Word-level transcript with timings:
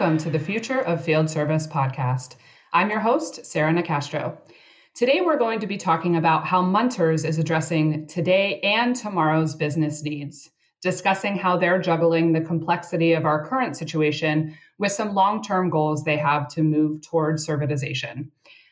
Welcome 0.00 0.16
to 0.16 0.30
the 0.30 0.38
Future 0.38 0.80
of 0.80 1.04
Field 1.04 1.28
Service 1.28 1.66
podcast. 1.66 2.36
I'm 2.72 2.88
your 2.88 3.00
host, 3.00 3.44
Sarah 3.44 3.70
Nicastro. 3.70 4.38
Today, 4.94 5.20
we're 5.20 5.36
going 5.36 5.60
to 5.60 5.66
be 5.66 5.76
talking 5.76 6.16
about 6.16 6.46
how 6.46 6.62
Munters 6.62 7.26
is 7.26 7.38
addressing 7.38 8.06
today 8.06 8.60
and 8.60 8.96
tomorrow's 8.96 9.54
business 9.54 10.02
needs, 10.02 10.48
discussing 10.80 11.36
how 11.36 11.58
they're 11.58 11.78
juggling 11.78 12.32
the 12.32 12.40
complexity 12.40 13.12
of 13.12 13.26
our 13.26 13.46
current 13.46 13.76
situation 13.76 14.56
with 14.78 14.90
some 14.90 15.12
long 15.12 15.42
term 15.42 15.68
goals 15.68 16.02
they 16.02 16.16
have 16.16 16.48
to 16.54 16.62
move 16.62 17.02
toward 17.02 17.36
servitization. 17.36 18.30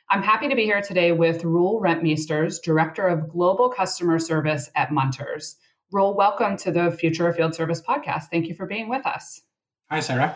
I'm 0.08 0.22
happy 0.22 0.48
to 0.48 0.56
be 0.56 0.64
here 0.64 0.80
today 0.80 1.12
with 1.12 1.44
Roel 1.44 1.78
Rentmeesters, 1.78 2.62
Director 2.62 3.06
of 3.06 3.28
Global 3.28 3.68
Customer 3.68 4.18
Service 4.18 4.70
at 4.74 4.92
Munters. 4.92 5.56
Rule, 5.92 6.16
welcome 6.16 6.56
to 6.56 6.72
the 6.72 6.90
Future 6.90 7.28
of 7.28 7.36
Field 7.36 7.54
Service 7.54 7.82
podcast. 7.82 8.28
Thank 8.30 8.48
you 8.48 8.54
for 8.54 8.64
being 8.64 8.88
with 8.88 9.04
us. 9.04 9.42
Hi, 9.90 10.00
Sarah. 10.00 10.34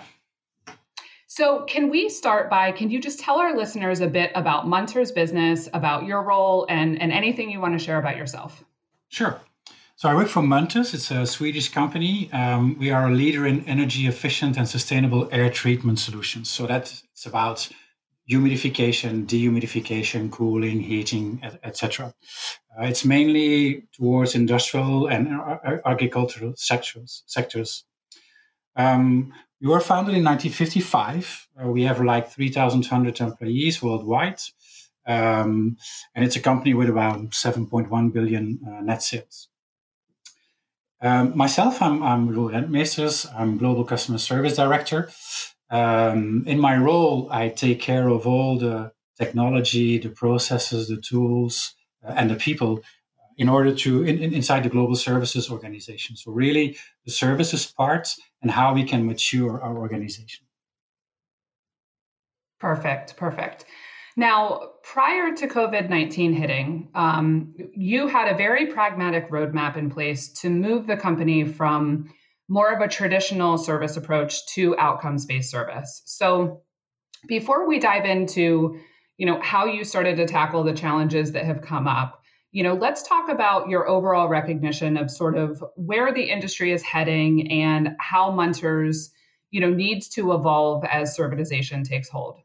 So, 1.34 1.62
can 1.62 1.88
we 1.88 2.10
start 2.10 2.50
by 2.50 2.72
can 2.72 2.90
you 2.90 3.00
just 3.00 3.18
tell 3.18 3.38
our 3.38 3.56
listeners 3.56 4.00
a 4.00 4.06
bit 4.06 4.32
about 4.34 4.68
Munters 4.68 5.12
business, 5.12 5.66
about 5.72 6.04
your 6.04 6.22
role, 6.22 6.66
and, 6.68 7.00
and 7.00 7.10
anything 7.10 7.50
you 7.50 7.58
want 7.58 7.72
to 7.72 7.82
share 7.82 7.98
about 7.98 8.18
yourself? 8.18 8.62
Sure. 9.08 9.40
So, 9.96 10.10
I 10.10 10.14
work 10.14 10.28
for 10.28 10.42
Munters. 10.42 10.92
It's 10.92 11.10
a 11.10 11.24
Swedish 11.24 11.70
company. 11.70 12.30
Um, 12.34 12.76
we 12.78 12.90
are 12.90 13.08
a 13.08 13.10
leader 13.10 13.46
in 13.46 13.64
energy 13.64 14.06
efficient 14.06 14.58
and 14.58 14.68
sustainable 14.68 15.26
air 15.32 15.48
treatment 15.48 16.00
solutions. 16.00 16.50
So, 16.50 16.66
that's 16.66 17.02
about 17.24 17.66
humidification, 18.30 19.24
dehumidification, 19.24 20.30
cooling, 20.30 20.80
heating, 20.80 21.40
etc. 21.64 22.12
Uh, 22.78 22.84
it's 22.84 23.06
mainly 23.06 23.84
towards 23.96 24.34
industrial 24.34 25.06
and 25.06 25.28
agricultural 25.86 26.52
sectors. 26.58 27.22
sectors. 27.26 27.84
Um, 28.76 29.32
we 29.62 29.68
were 29.68 29.80
founded 29.80 30.16
in 30.16 30.24
1955. 30.24 31.48
Uh, 31.62 31.68
we 31.68 31.84
have 31.84 32.00
like 32.00 32.28
3,200 32.28 33.20
employees 33.20 33.80
worldwide. 33.80 34.40
Um, 35.06 35.76
and 36.14 36.24
it's 36.24 36.34
a 36.34 36.40
company 36.40 36.74
with 36.74 36.88
about 36.88 37.30
7.1 37.30 38.12
billion 38.12 38.58
uh, 38.66 38.80
net 38.80 39.04
sales. 39.04 39.48
Um, 41.00 41.36
myself, 41.36 41.80
I'm, 41.80 42.02
I'm 42.02 42.28
Roel 42.28 42.50
Rentmeesters. 42.50 43.32
I'm 43.36 43.56
Global 43.56 43.84
Customer 43.84 44.18
Service 44.18 44.56
Director. 44.56 45.10
Um, 45.70 46.42
in 46.46 46.58
my 46.58 46.76
role, 46.76 47.28
I 47.30 47.48
take 47.48 47.80
care 47.80 48.08
of 48.08 48.26
all 48.26 48.58
the 48.58 48.92
technology, 49.16 49.98
the 49.98 50.10
processes, 50.10 50.88
the 50.88 50.96
tools, 50.96 51.74
uh, 52.04 52.14
and 52.16 52.30
the 52.30 52.36
people 52.36 52.82
in 53.42 53.48
order 53.48 53.74
to 53.74 54.04
in, 54.04 54.18
in, 54.18 54.32
inside 54.32 54.62
the 54.62 54.68
global 54.68 54.94
services 54.94 55.50
organization. 55.50 56.14
So 56.16 56.30
really, 56.30 56.76
the 57.04 57.10
services 57.10 57.66
part 57.66 58.08
and 58.40 58.52
how 58.52 58.72
we 58.72 58.84
can 58.84 59.04
mature 59.04 59.60
our 59.60 59.76
organization. 59.76 60.46
Perfect, 62.60 63.16
perfect. 63.16 63.64
Now, 64.16 64.68
prior 64.84 65.34
to 65.34 65.48
COVID 65.48 65.90
19 65.90 66.34
hitting, 66.34 66.88
um, 66.94 67.52
you 67.74 68.06
had 68.06 68.32
a 68.32 68.36
very 68.36 68.66
pragmatic 68.66 69.28
roadmap 69.28 69.76
in 69.76 69.90
place 69.90 70.28
to 70.42 70.48
move 70.48 70.86
the 70.86 70.96
company 70.96 71.44
from 71.44 72.14
more 72.48 72.72
of 72.72 72.80
a 72.80 72.86
traditional 72.86 73.58
service 73.58 73.96
approach 73.96 74.46
to 74.54 74.78
outcomes 74.78 75.26
based 75.26 75.50
service. 75.50 76.02
So, 76.04 76.62
before 77.26 77.66
we 77.66 77.80
dive 77.80 78.04
into 78.04 78.78
you 79.18 79.26
know 79.26 79.40
how 79.42 79.66
you 79.66 79.82
started 79.84 80.16
to 80.18 80.26
tackle 80.26 80.62
the 80.62 80.72
challenges 80.72 81.32
that 81.32 81.44
have 81.44 81.60
come 81.60 81.88
up 81.88 82.21
you 82.52 82.62
know 82.62 82.74
let's 82.74 83.02
talk 83.02 83.28
about 83.28 83.68
your 83.68 83.88
overall 83.88 84.28
recognition 84.28 84.96
of 84.96 85.10
sort 85.10 85.36
of 85.36 85.64
where 85.74 86.12
the 86.12 86.22
industry 86.22 86.72
is 86.72 86.82
heading 86.82 87.50
and 87.50 87.96
how 87.98 88.30
munters 88.30 89.10
you 89.50 89.60
know 89.60 89.70
needs 89.70 90.08
to 90.08 90.32
evolve 90.32 90.84
as 90.84 91.16
servitization 91.16 91.86
takes 91.86 92.08
hold. 92.08 92.38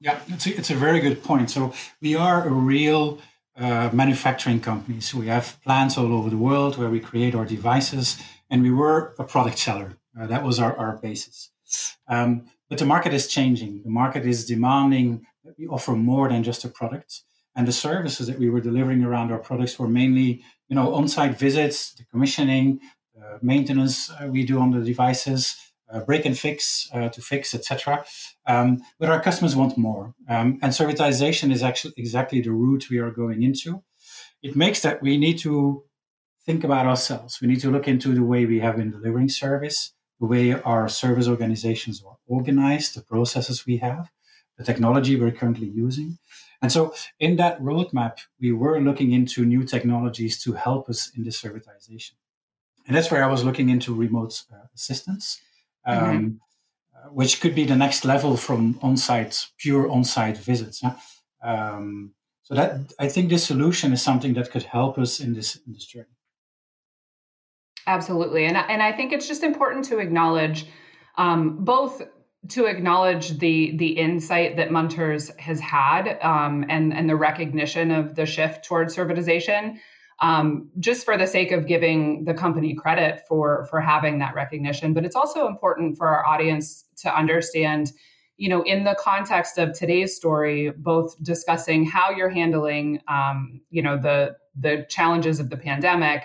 Yeah 0.00 0.20
it's 0.28 0.46
a, 0.46 0.56
it's 0.56 0.70
a 0.70 0.74
very 0.74 1.00
good 1.00 1.22
point. 1.22 1.50
So 1.50 1.72
we 2.02 2.14
are 2.14 2.46
a 2.46 2.50
real 2.50 3.20
uh, 3.56 3.88
manufacturing 3.92 4.60
company. 4.60 5.00
So 5.00 5.18
we 5.18 5.28
have 5.28 5.56
plants 5.62 5.96
all 5.96 6.12
over 6.12 6.28
the 6.28 6.36
world 6.36 6.76
where 6.76 6.90
we 6.90 7.00
create 7.00 7.34
our 7.34 7.44
devices 7.44 8.20
and 8.50 8.62
we 8.62 8.70
were 8.70 9.14
a 9.18 9.24
product 9.24 9.58
seller. 9.58 9.96
Uh, 10.18 10.26
that 10.26 10.42
was 10.42 10.58
our, 10.58 10.76
our 10.76 10.96
basis. 10.96 11.50
Um, 12.08 12.46
but 12.68 12.78
the 12.78 12.86
market 12.86 13.14
is 13.14 13.28
changing. 13.28 13.82
The 13.84 13.90
market 13.90 14.26
is 14.26 14.44
demanding 14.44 15.26
that 15.44 15.54
we 15.58 15.66
offer 15.66 15.92
more 15.92 16.28
than 16.28 16.42
just 16.42 16.64
a 16.64 16.68
product 16.68 17.22
and 17.56 17.68
the 17.68 17.72
services 17.72 18.26
that 18.26 18.38
we 18.38 18.50
were 18.50 18.60
delivering 18.60 19.04
around 19.04 19.30
our 19.32 19.38
products 19.38 19.78
were 19.78 19.88
mainly 19.88 20.42
you 20.68 20.76
know 20.76 20.94
on-site 20.94 21.38
visits 21.38 21.94
the 21.94 22.04
commissioning 22.04 22.80
uh, 23.18 23.38
maintenance 23.42 24.10
uh, 24.10 24.26
we 24.26 24.44
do 24.44 24.58
on 24.58 24.70
the 24.70 24.80
devices 24.80 25.56
uh, 25.92 26.00
break 26.00 26.24
and 26.24 26.38
fix 26.38 26.88
uh, 26.94 27.08
to 27.08 27.20
fix 27.20 27.54
etc 27.54 28.04
um, 28.46 28.82
but 28.98 29.08
our 29.08 29.20
customers 29.20 29.56
want 29.56 29.78
more. 29.78 30.14
Um, 30.28 30.58
and 30.62 30.72
servitization 30.72 31.50
is 31.52 31.62
actually 31.62 31.94
exactly 31.96 32.40
the 32.40 32.52
route 32.52 32.90
we 32.90 32.98
are 32.98 33.10
going 33.10 33.42
into. 33.42 33.82
It 34.42 34.56
makes 34.56 34.80
that 34.80 35.02
we 35.02 35.16
need 35.16 35.38
to 35.38 35.84
think 36.44 36.62
about 36.62 36.86
ourselves. 36.86 37.38
We 37.40 37.48
need 37.48 37.60
to 37.60 37.70
look 37.70 37.88
into 37.88 38.14
the 38.14 38.22
way 38.22 38.44
we 38.44 38.60
have 38.60 38.76
been 38.76 38.90
delivering 38.90 39.28
service 39.30 39.92
the 40.20 40.26
way 40.26 40.52
our 40.52 40.88
service 40.88 41.26
organizations 41.26 42.02
are 42.06 42.16
organized 42.26 42.94
the 42.94 43.02
processes 43.02 43.66
we 43.66 43.78
have 43.78 44.10
the 44.56 44.64
technology 44.64 45.16
we're 45.16 45.32
currently 45.32 45.66
using 45.66 46.18
and 46.64 46.72
so 46.72 46.94
in 47.20 47.36
that 47.36 47.60
roadmap, 47.60 48.18
we 48.40 48.50
were 48.52 48.80
looking 48.80 49.12
into 49.12 49.44
new 49.44 49.64
technologies 49.64 50.42
to 50.44 50.54
help 50.54 50.88
us 50.88 51.10
in 51.16 51.22
this 51.22 51.40
servitization. 51.40 52.14
And 52.86 52.96
that's 52.96 53.10
where 53.10 53.22
I 53.22 53.30
was 53.30 53.44
looking 53.44 53.68
into 53.68 53.94
remote 53.94 54.42
uh, 54.50 54.66
assistance, 54.74 55.40
um, 55.84 55.98
mm-hmm. 55.98 57.14
which 57.14 57.40
could 57.40 57.54
be 57.54 57.64
the 57.64 57.76
next 57.76 58.04
level 58.04 58.36
from 58.36 58.78
on-site, 58.80 59.46
pure 59.58 59.90
on-site 59.90 60.38
visits. 60.38 60.80
Huh? 60.80 60.94
Um, 61.42 62.14
so 62.44 62.54
that 62.54 62.92
I 62.98 63.08
think 63.08 63.28
this 63.28 63.44
solution 63.44 63.92
is 63.92 64.02
something 64.02 64.34
that 64.34 64.50
could 64.50 64.64
help 64.64 64.98
us 64.98 65.20
in 65.20 65.34
this 65.34 65.56
in 65.66 65.72
this 65.72 65.86
journey. 65.86 66.16
Absolutely, 67.86 68.46
and 68.46 68.56
and 68.56 68.82
I 68.82 68.92
think 68.92 69.12
it's 69.12 69.28
just 69.28 69.42
important 69.42 69.84
to 69.86 69.98
acknowledge 69.98 70.66
um, 71.16 71.64
both 71.64 72.02
to 72.48 72.66
acknowledge 72.66 73.38
the 73.38 73.76
the 73.76 73.88
insight 73.98 74.56
that 74.56 74.70
Munters 74.70 75.30
has 75.38 75.60
had 75.60 76.18
um, 76.22 76.64
and 76.68 76.92
and 76.92 77.08
the 77.08 77.16
recognition 77.16 77.90
of 77.90 78.14
the 78.14 78.26
shift 78.26 78.64
towards 78.64 78.94
servitization, 78.94 79.76
um, 80.20 80.68
just 80.78 81.04
for 81.04 81.16
the 81.16 81.26
sake 81.26 81.52
of 81.52 81.66
giving 81.66 82.24
the 82.24 82.34
company 82.34 82.74
credit 82.74 83.22
for 83.28 83.66
for 83.70 83.80
having 83.80 84.18
that 84.18 84.34
recognition. 84.34 84.92
But 84.92 85.04
it's 85.04 85.16
also 85.16 85.46
important 85.46 85.96
for 85.96 86.08
our 86.08 86.26
audience 86.26 86.84
to 86.98 87.16
understand, 87.16 87.92
you 88.36 88.48
know, 88.48 88.62
in 88.62 88.84
the 88.84 88.96
context 88.98 89.58
of 89.58 89.72
today's 89.72 90.14
story, 90.14 90.70
both 90.76 91.14
discussing 91.22 91.86
how 91.86 92.10
you're 92.10 92.30
handling, 92.30 93.00
um, 93.08 93.60
you 93.70 93.82
know, 93.82 93.96
the 93.96 94.36
the 94.54 94.86
challenges 94.88 95.40
of 95.40 95.50
the 95.50 95.56
pandemic 95.56 96.24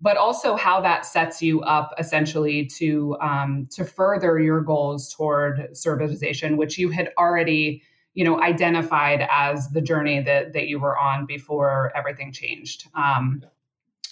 but 0.00 0.16
also 0.16 0.56
how 0.56 0.80
that 0.80 1.04
sets 1.04 1.42
you 1.42 1.60
up 1.62 1.92
essentially 1.98 2.66
to 2.66 3.16
um, 3.20 3.68
to 3.72 3.84
further 3.84 4.38
your 4.38 4.60
goals 4.60 5.12
toward 5.12 5.68
servitization, 5.72 6.56
which 6.56 6.78
you 6.78 6.90
had 6.90 7.10
already 7.18 7.82
you 8.14 8.24
know 8.24 8.40
identified 8.40 9.26
as 9.30 9.68
the 9.70 9.80
journey 9.80 10.20
that 10.22 10.52
that 10.52 10.68
you 10.68 10.78
were 10.78 10.96
on 10.98 11.26
before 11.26 11.92
everything 11.96 12.32
changed. 12.32 12.88
Um, 12.94 13.42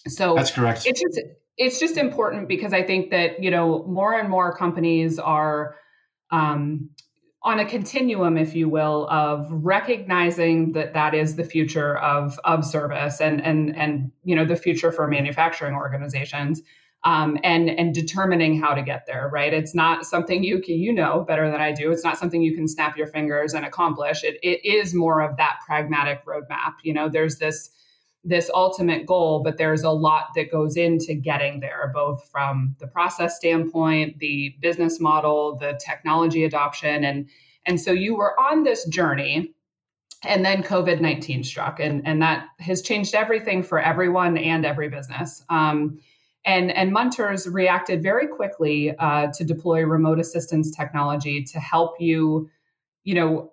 so 0.08 0.34
that's 0.34 0.50
correct. 0.50 0.86
It's 0.86 1.00
just 1.00 1.20
it's 1.56 1.80
just 1.80 1.96
important 1.96 2.48
because 2.48 2.72
I 2.72 2.82
think 2.82 3.10
that 3.10 3.42
you 3.42 3.50
know 3.50 3.84
more 3.84 4.18
and 4.18 4.28
more 4.28 4.56
companies 4.56 5.18
are 5.18 5.76
um, 6.30 6.90
on 7.46 7.60
a 7.60 7.64
continuum, 7.64 8.36
if 8.36 8.56
you 8.56 8.68
will, 8.68 9.08
of 9.08 9.46
recognizing 9.50 10.72
that 10.72 10.92
that 10.94 11.14
is 11.14 11.36
the 11.36 11.44
future 11.44 11.96
of 11.98 12.38
of 12.42 12.64
service 12.64 13.20
and 13.20 13.40
and 13.40 13.74
and 13.76 14.10
you 14.24 14.34
know 14.34 14.44
the 14.44 14.56
future 14.56 14.90
for 14.90 15.06
manufacturing 15.06 15.74
organizations. 15.74 16.60
Um, 17.04 17.38
and 17.44 17.70
and 17.70 17.94
determining 17.94 18.60
how 18.60 18.74
to 18.74 18.82
get 18.82 19.06
there 19.06 19.30
right? 19.32 19.54
It's 19.54 19.76
not 19.76 20.04
something 20.04 20.42
you 20.42 20.60
can 20.60 20.74
you 20.74 20.92
know 20.92 21.24
better 21.28 21.48
than 21.48 21.60
i 21.60 21.70
do. 21.70 21.92
It's 21.92 22.02
not 22.02 22.18
something 22.18 22.42
you 22.42 22.56
can 22.56 22.66
snap 22.66 22.96
your 22.96 23.06
fingers 23.06 23.54
and 23.54 23.64
accomplish. 23.64 24.24
It, 24.24 24.40
it 24.42 24.66
is 24.66 24.92
more 24.92 25.20
of 25.20 25.36
that 25.36 25.58
pragmatic 25.64 26.24
roadmap 26.26 26.72
you 26.82 26.92
know? 26.92 27.08
There's 27.08 27.38
this 27.38 27.70
this 28.26 28.50
ultimate 28.52 29.06
goal, 29.06 29.40
but 29.44 29.56
there's 29.56 29.84
a 29.84 29.90
lot 29.90 30.30
that 30.34 30.50
goes 30.50 30.76
into 30.76 31.14
getting 31.14 31.60
there, 31.60 31.92
both 31.94 32.28
from 32.28 32.74
the 32.80 32.86
process 32.88 33.36
standpoint, 33.36 34.18
the 34.18 34.56
business 34.60 34.98
model, 35.00 35.56
the 35.56 35.78
technology 35.84 36.44
adoption, 36.44 37.04
and 37.04 37.28
and 37.66 37.80
so 37.80 37.92
you 37.92 38.16
were 38.16 38.38
on 38.38 38.64
this 38.64 38.84
journey, 38.88 39.54
and 40.24 40.44
then 40.44 40.62
COVID 40.64 41.00
nineteen 41.00 41.44
struck, 41.44 41.78
and 41.78 42.06
and 42.06 42.20
that 42.20 42.48
has 42.58 42.82
changed 42.82 43.14
everything 43.14 43.62
for 43.62 43.78
everyone 43.78 44.36
and 44.36 44.66
every 44.66 44.88
business. 44.88 45.44
Um, 45.48 46.00
and 46.44 46.72
and 46.72 46.92
Munters 46.92 47.46
reacted 47.46 48.02
very 48.02 48.26
quickly 48.26 48.92
uh, 48.98 49.28
to 49.34 49.44
deploy 49.44 49.84
remote 49.84 50.18
assistance 50.18 50.74
technology 50.74 51.44
to 51.44 51.60
help 51.60 52.00
you, 52.00 52.50
you 53.04 53.14
know, 53.14 53.52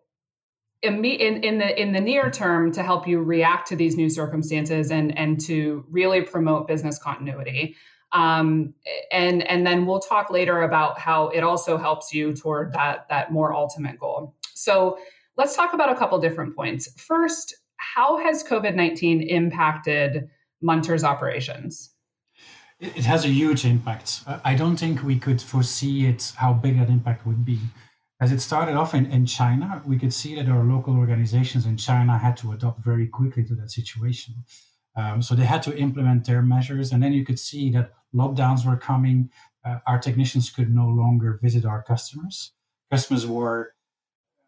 in, 0.84 1.44
in 1.44 1.58
the 1.58 1.82
in 1.82 1.94
the 1.94 2.02
near 2.02 2.30
term 2.30 2.72
to 2.74 2.84
help 2.84 3.08
you 3.08 3.22
react 3.22 3.68
to 3.70 3.76
these 3.76 3.96
new 3.96 4.10
circumstances 4.10 4.92
and 4.92 5.18
and 5.18 5.40
to 5.46 5.86
really 5.90 6.22
promote 6.22 6.68
business 6.68 7.00
continuity. 7.00 7.76
Um, 8.12 8.76
and 9.12 9.42
and 9.48 9.66
then 9.66 9.86
we'll 9.86 10.00
talk 10.00 10.30
later 10.30 10.62
about 10.62 11.00
how 11.00 11.30
it 11.30 11.42
also 11.42 11.78
helps 11.78 12.14
you 12.14 12.34
toward 12.34 12.74
that 12.74 13.08
that 13.10 13.32
more 13.32 13.54
ultimate 13.54 14.00
goal. 14.00 14.36
So 14.54 14.98
let's 15.36 15.56
talk 15.56 15.74
about 15.74 15.90
a 15.92 15.96
couple 15.96 16.20
different 16.20 16.56
points. 16.56 16.94
First, 17.02 17.56
how 17.78 18.18
has 18.24 18.44
COVID 18.44 18.76
nineteen 18.76 19.22
impacted 19.22 20.30
Munters 20.62 21.04
operations? 21.04 21.90
It 22.80 23.06
has 23.06 23.24
a 23.24 23.30
huge 23.30 23.64
impact. 23.66 24.24
I 24.44 24.56
don't 24.56 24.76
think 24.76 25.04
we 25.04 25.18
could 25.18 25.42
foresee 25.42 26.06
it 26.06 26.34
how 26.36 26.54
big 26.54 26.78
that 26.80 26.90
impact 26.90 27.26
would 27.26 27.46
be. 27.46 27.60
As 28.24 28.32
it 28.32 28.40
started 28.40 28.76
off 28.76 28.94
in, 28.94 29.06
in 29.12 29.26
China, 29.26 29.82
we 29.86 30.00
could 30.00 30.14
see 30.14 30.34
that 30.36 30.48
our 30.48 30.64
local 30.64 30.98
organizations 30.98 31.66
in 31.66 31.76
China 31.76 32.18
had 32.18 32.38
to 32.38 32.54
adopt 32.54 32.80
very 32.80 33.06
quickly 33.06 33.44
to 33.44 33.54
that 33.56 33.70
situation. 33.70 34.46
Um, 34.96 35.22
so 35.22 35.36
they 35.36 35.44
had 35.44 35.62
to 35.64 35.78
implement 35.78 36.26
their 36.26 36.42
measures, 36.42 36.94
and 36.94 37.04
then 37.04 37.12
you 37.12 37.26
could 37.26 37.38
see 37.38 37.70
that 37.72 37.92
lockdowns 38.16 38.66
were 38.66 38.78
coming. 38.78 39.30
Uh, 39.66 39.80
our 39.86 40.00
technicians 40.00 40.50
could 40.50 40.74
no 40.74 40.88
longer 40.88 41.38
visit 41.42 41.66
our 41.66 41.84
customers. 41.84 42.54
Customers 42.90 43.28
were 43.28 43.74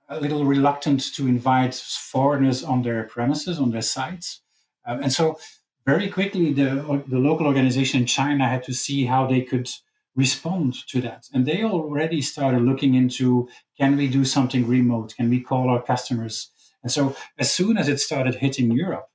a 0.07 0.21
little 0.21 0.45
reluctant 0.45 1.13
to 1.15 1.27
invite 1.27 1.75
foreigners 1.75 2.63
on 2.63 2.81
their 2.81 3.03
premises, 3.03 3.59
on 3.59 3.71
their 3.71 3.81
sites. 3.81 4.39
Um, 4.85 5.03
and 5.03 5.11
so, 5.11 5.37
very 5.85 6.07
quickly, 6.07 6.53
the, 6.53 7.03
the 7.07 7.19
local 7.19 7.45
organization 7.45 7.99
in 7.99 8.05
China 8.05 8.47
had 8.47 8.63
to 8.63 8.73
see 8.73 9.03
how 9.03 9.27
they 9.27 9.41
could 9.41 9.67
respond 10.15 10.75
to 10.87 11.01
that. 11.01 11.27
And 11.33 11.45
they 11.45 11.63
already 11.63 12.21
started 12.21 12.61
looking 12.61 12.95
into 12.95 13.49
can 13.77 13.97
we 13.97 14.07
do 14.07 14.25
something 14.25 14.67
remote? 14.67 15.15
Can 15.15 15.29
we 15.29 15.41
call 15.41 15.69
our 15.69 15.81
customers? 15.81 16.51
And 16.83 16.91
so, 16.91 17.15
as 17.37 17.51
soon 17.51 17.77
as 17.77 17.89
it 17.89 17.99
started 17.99 18.35
hitting 18.35 18.71
Europe, 18.71 19.07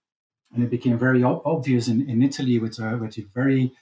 and 0.52 0.64
it 0.64 0.70
became 0.70 0.98
very 0.98 1.22
obvious 1.22 1.88
in, 1.88 2.08
in 2.08 2.22
Italy 2.22 2.58
with 2.58 2.78
a, 2.78 2.96
with 2.96 3.16
a 3.18 3.26
very 3.34 3.72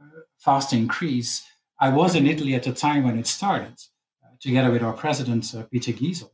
uh, 0.00 0.20
fast 0.38 0.72
increase. 0.72 1.44
I 1.80 1.88
was 1.88 2.14
in 2.14 2.26
Italy 2.26 2.54
at 2.54 2.62
the 2.62 2.72
time 2.72 3.04
when 3.04 3.18
it 3.18 3.26
started, 3.26 3.74
uh, 4.22 4.28
together 4.40 4.70
with 4.70 4.82
our 4.82 4.92
president, 4.92 5.52
uh, 5.54 5.64
Peter 5.64 5.92
Giesel. 5.92 6.30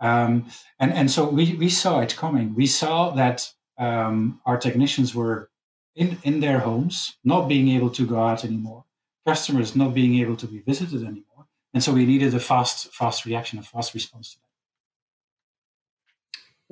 Um, 0.00 0.46
and, 0.78 0.92
and 0.92 1.10
so 1.10 1.28
we, 1.28 1.54
we 1.54 1.68
saw 1.68 2.00
it 2.00 2.16
coming. 2.16 2.54
We 2.54 2.66
saw 2.66 3.10
that 3.10 3.50
um, 3.78 4.40
our 4.46 4.56
technicians 4.56 5.14
were 5.14 5.50
in, 5.96 6.18
in 6.22 6.40
their 6.40 6.60
homes, 6.60 7.16
not 7.24 7.48
being 7.48 7.68
able 7.68 7.90
to 7.90 8.06
go 8.06 8.20
out 8.20 8.44
anymore, 8.44 8.84
customers 9.26 9.74
not 9.74 9.94
being 9.94 10.20
able 10.20 10.36
to 10.36 10.46
be 10.46 10.58
visited 10.60 11.02
anymore. 11.02 11.46
And 11.72 11.82
so 11.82 11.92
we 11.92 12.06
needed 12.06 12.34
a 12.34 12.40
fast, 12.40 12.92
fast 12.92 13.24
reaction, 13.24 13.58
a 13.58 13.62
fast 13.62 13.94
response 13.94 14.34
to 14.34 14.38
that. 14.38 14.44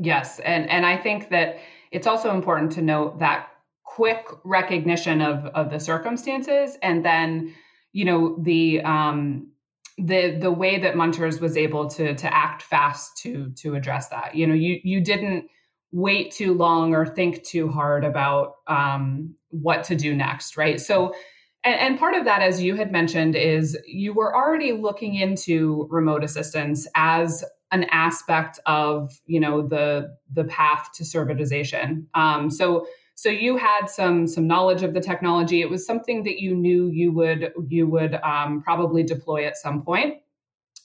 Yes. 0.05 0.39
And, 0.39 0.69
and 0.71 0.87
I 0.87 0.97
think 0.97 1.31
that 1.31 1.59
it's 1.91 2.07
also 2.07 2.35
important 2.35 2.73
to 2.73 2.83
note 2.83 3.19
that 3.19 3.49
quick 3.85 4.27
recognition 4.45 5.21
of 5.21 5.45
of 5.47 5.71
the 5.71 5.79
circumstances 5.79 6.79
and 6.83 7.05
then 7.05 7.53
you 7.93 8.07
know 8.07 8.39
the 8.41 8.81
um 8.81 9.53
the 9.99 10.39
the 10.41 10.51
way 10.51 10.79
that 10.79 10.97
Munters 10.97 11.41
was 11.41 11.57
able 11.57 11.89
to 11.91 12.15
to 12.15 12.35
act 12.35 12.63
fast 12.63 13.19
to 13.19 13.51
to 13.57 13.75
address 13.75 14.09
that. 14.09 14.35
You 14.35 14.47
know, 14.47 14.55
you 14.55 14.81
you 14.83 15.01
didn't 15.01 15.47
wait 15.93 16.33
too 16.33 16.55
long 16.55 16.95
or 16.95 17.07
think 17.07 17.43
too 17.43 17.69
hard 17.69 18.05
about 18.05 18.55
um, 18.67 19.35
what 19.51 19.85
to 19.85 19.95
do 19.95 20.15
next, 20.15 20.57
right? 20.57 20.81
So, 20.81 21.15
and, 21.65 21.75
and 21.75 21.99
part 21.99 22.15
of 22.15 22.25
that, 22.25 22.43
as 22.43 22.63
you 22.63 22.77
had 22.77 22.91
mentioned, 22.91 23.37
is 23.37 23.79
you 23.87 24.13
were 24.13 24.35
already 24.35 24.73
looking 24.73 25.15
into 25.15 25.87
remote 25.91 26.25
assistance 26.25 26.87
as 26.95 27.45
an 27.71 27.85
aspect 27.91 28.61
of 28.67 29.13
you 29.27 29.41
know 29.41 29.67
the 29.67 30.15
the 30.33 30.45
path 30.45 30.91
to 30.95 31.05
servitization. 31.05 32.05
Um, 32.15 32.51
so 32.51 32.87
so 33.15 33.29
you 33.29 33.57
had 33.57 33.87
some 33.87 34.27
some 34.27 34.47
knowledge 34.47 34.83
of 34.83 34.95
the 34.95 35.01
technology. 35.01 35.61
It 35.61 35.71
was 35.71 35.87
something 35.87 36.25
that 36.25 36.41
you 36.41 36.55
knew 36.55 36.89
you 36.89 37.13
would 37.13 37.53
you 37.69 37.87
would 37.87 38.15
um, 38.17 38.63
probably 38.63 39.03
deploy 39.03 39.47
at 39.47 39.57
some 39.57 39.83
point. 39.83 40.17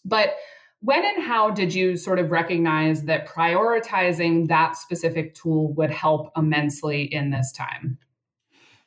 But 0.05 0.35
when 0.81 1.03
and 1.03 1.23
how 1.23 1.49
did 1.49 1.73
you 1.73 1.97
sort 1.97 2.19
of 2.19 2.29
recognize 2.29 3.03
that 3.05 3.27
prioritizing 3.27 4.47
that 4.47 4.77
specific 4.77 5.33
tool 5.33 5.73
would 5.73 5.89
help 5.89 6.31
immensely 6.37 7.03
in 7.03 7.31
this 7.31 7.51
time? 7.51 7.97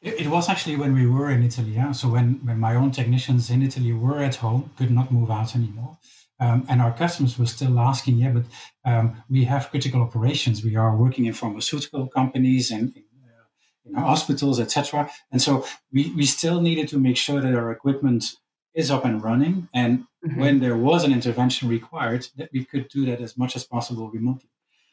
It, 0.02 0.29
was 0.29 0.49
actually 0.49 0.76
when 0.76 0.94
we 0.94 1.06
were 1.06 1.31
in 1.31 1.43
Italy. 1.43 1.73
Yeah? 1.73 1.93
So 1.93 2.08
when, 2.08 2.41
when 2.44 2.58
my 2.58 2.75
own 2.75 2.91
technicians 2.91 3.50
in 3.50 3.62
Italy 3.62 3.93
were 3.93 4.20
at 4.20 4.37
home, 4.37 4.70
could 4.79 4.91
not 4.91 5.12
move 5.12 5.31
out 5.31 5.55
anymore. 5.55 5.99
Um, 6.38 6.64
and 6.70 6.81
our 6.81 6.93
customers 6.93 7.38
were 7.38 7.47
still 7.47 7.79
asking, 7.79 8.17
yeah, 8.17 8.31
but 8.31 8.44
um, 8.87 9.23
we 9.29 9.44
have 9.44 9.69
critical 9.69 10.00
operations. 10.00 10.64
We 10.64 10.75
are 10.75 10.97
working 10.97 11.26
in 11.26 11.35
pharmaceutical 11.35 12.06
companies 12.06 12.70
and 12.70 12.97
in, 12.97 13.05
uh, 13.23 13.44
in 13.85 13.94
hospitals, 13.94 14.58
etc. 14.58 15.11
And 15.31 15.43
so 15.43 15.67
we, 15.93 16.11
we 16.17 16.25
still 16.25 16.62
needed 16.62 16.88
to 16.88 16.99
make 16.99 17.19
sure 17.19 17.43
that 17.43 17.55
our 17.55 17.70
equipment 17.70 18.25
is 18.73 18.91
up 18.91 19.05
and 19.05 19.23
running. 19.23 19.69
And 19.75 20.06
mm-hmm. 20.25 20.41
when 20.41 20.61
there 20.61 20.79
was 20.79 21.05
an 21.05 21.12
intervention 21.12 21.69
required, 21.69 22.26
that 22.38 22.49
we 22.55 22.64
could 22.64 22.88
do 22.88 23.05
that 23.05 23.20
as 23.20 23.37
much 23.37 23.55
as 23.55 23.64
possible 23.64 24.11
remotely. 24.11 24.49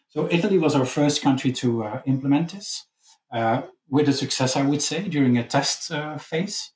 So 0.09 0.27
Italy 0.29 0.57
was 0.57 0.75
our 0.75 0.85
first 0.85 1.21
country 1.21 1.53
to 1.53 1.83
uh, 1.85 2.01
implement 2.05 2.51
this 2.51 2.87
with 3.89 4.09
a 4.09 4.13
success, 4.13 4.55
I 4.55 4.63
would 4.63 4.81
say, 4.81 5.07
during 5.07 5.37
a 5.37 5.47
test 5.47 5.91
uh, 5.91 6.17
phase. 6.17 6.71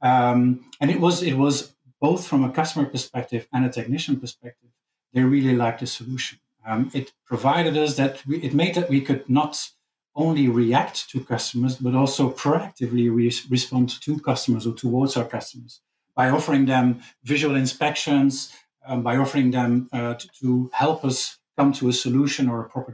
Um, 0.00 0.64
and 0.80 0.90
it 0.90 1.00
was 1.00 1.22
it 1.22 1.34
was 1.34 1.74
both 2.02 2.26
from 2.26 2.42
a 2.42 2.50
customer 2.50 2.86
perspective 2.86 3.46
and 3.52 3.64
a 3.64 3.70
technician 3.70 4.18
perspective, 4.18 4.70
they 5.14 5.22
really 5.22 5.54
liked 5.54 5.80
the 5.80 5.86
solution. 5.86 6.40
Um, 6.66 6.90
it 6.92 7.12
provided 7.24 7.76
us 7.76 7.96
that 7.96 8.26
we, 8.26 8.38
it 8.38 8.54
made 8.54 8.74
that 8.74 8.90
we 8.90 9.00
could 9.00 9.28
not 9.30 9.70
only 10.16 10.48
react 10.48 11.08
to 11.10 11.24
customers, 11.24 11.76
but 11.76 11.94
also 11.94 12.30
proactively 12.30 13.06
re- 13.14 13.32
respond 13.48 14.00
to 14.02 14.18
customers 14.20 14.66
or 14.66 14.74
towards 14.74 15.16
our 15.16 15.24
customers 15.24 15.80
by 16.14 16.28
offering 16.28 16.66
them 16.66 17.00
visual 17.24 17.54
inspections, 17.54 18.52
um, 18.86 19.02
by 19.02 19.16
offering 19.16 19.52
them 19.52 19.88
uh, 19.92 20.14
to, 20.14 20.28
to 20.40 20.70
help 20.74 21.04
us 21.04 21.38
come 21.56 21.72
to 21.72 21.88
a 21.88 21.92
solution 21.92 22.48
or 22.48 22.60
a 22.60 22.68
proper 22.68 22.92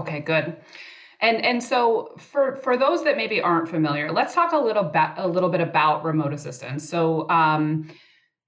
Okay, 0.00 0.20
good. 0.20 0.56
And 1.20 1.44
and 1.44 1.62
so 1.62 2.14
for 2.18 2.56
for 2.56 2.76
those 2.76 3.04
that 3.04 3.16
maybe 3.16 3.40
aren't 3.42 3.68
familiar, 3.68 4.10
let's 4.10 4.34
talk 4.34 4.52
a 4.52 4.58
little 4.58 4.84
bit 4.84 5.10
a 5.16 5.28
little 5.28 5.50
bit 5.50 5.60
about 5.60 6.04
remote 6.04 6.32
assistance. 6.32 6.88
So 6.88 7.28
um, 7.28 7.90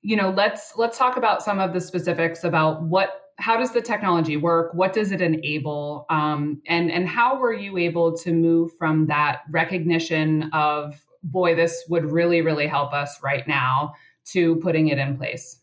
you 0.01 0.17
know, 0.17 0.31
let's 0.31 0.73
let's 0.77 0.97
talk 0.97 1.17
about 1.17 1.43
some 1.43 1.61
of 1.61 1.75
the 1.75 1.81
specifics 1.81 2.45
about 2.45 2.83
what 2.83 3.11
how 3.37 3.59
does 3.59 3.73
the 3.73 3.83
technology 3.83 4.37
work? 4.37 4.73
What 4.73 4.95
does 4.95 5.13
it 5.13 5.21
enable? 5.21 6.07
Um, 6.09 6.63
and 6.67 6.91
and 6.91 7.07
how 7.07 7.39
were 7.39 7.53
you 7.53 7.77
able 7.77 8.17
to 8.19 8.33
move 8.33 8.73
from 8.79 9.07
that 9.07 9.43
recognition 9.51 10.51
of 10.55 10.95
boy, 11.23 11.55
this 11.55 11.85
would 11.91 12.11
really 12.11 12.41
really 12.41 12.67
help 12.67 12.95
us 12.95 13.23
right 13.23 13.47
now 13.47 13.93
to 14.33 14.57
putting 14.57 14.89
it 14.89 14.99
in 14.99 15.19
place? 15.19 15.62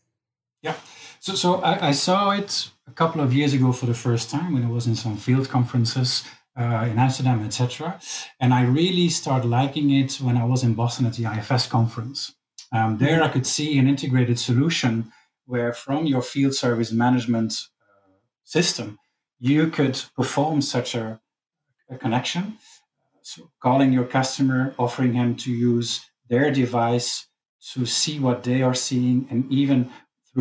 Yeah. 0.62 0.76
So 1.20 1.34
so 1.34 1.60
I, 1.62 1.88
I 1.88 1.92
saw 1.92 2.30
it 2.30 2.70
a 2.86 2.92
couple 2.92 3.20
of 3.20 3.32
years 3.32 3.54
ago 3.54 3.72
for 3.72 3.86
the 3.86 3.94
first 3.94 4.30
time 4.30 4.54
when 4.54 4.64
I 4.64 4.70
was 4.70 4.86
in 4.86 4.96
some 4.96 5.16
field 5.16 5.48
conferences 5.48 6.24
uh, 6.58 6.88
in 6.90 6.98
Amsterdam, 6.98 7.44
etc. 7.44 7.98
And 8.40 8.52
I 8.52 8.62
really 8.62 9.08
started 9.08 9.48
liking 9.48 9.90
it 9.90 10.14
when 10.16 10.36
I 10.36 10.44
was 10.44 10.62
in 10.62 10.74
Boston 10.74 11.06
at 11.06 11.14
the 11.14 11.24
IFS 11.24 11.66
conference. 11.66 12.34
Um, 12.72 12.98
there, 12.98 13.22
I 13.22 13.28
could 13.28 13.46
see 13.46 13.78
an 13.78 13.88
integrated 13.88 14.38
solution 14.38 15.12
where, 15.46 15.72
from 15.72 16.06
your 16.06 16.22
field 16.22 16.54
service 16.54 16.92
management 16.92 17.52
uh, 17.52 18.12
system, 18.44 18.98
you 19.38 19.68
could 19.68 20.00
perform 20.14 20.60
such 20.60 20.94
a, 20.94 21.20
a 21.88 21.96
connection. 21.96 22.58
So, 23.22 23.50
calling 23.60 23.92
your 23.92 24.04
customer, 24.04 24.74
offering 24.78 25.14
him 25.14 25.36
to 25.36 25.50
use 25.50 26.00
their 26.28 26.50
device 26.52 27.26
to 27.72 27.84
see 27.86 28.18
what 28.20 28.44
they 28.44 28.62
are 28.62 28.74
seeing, 28.74 29.26
and 29.30 29.50
even 29.50 29.90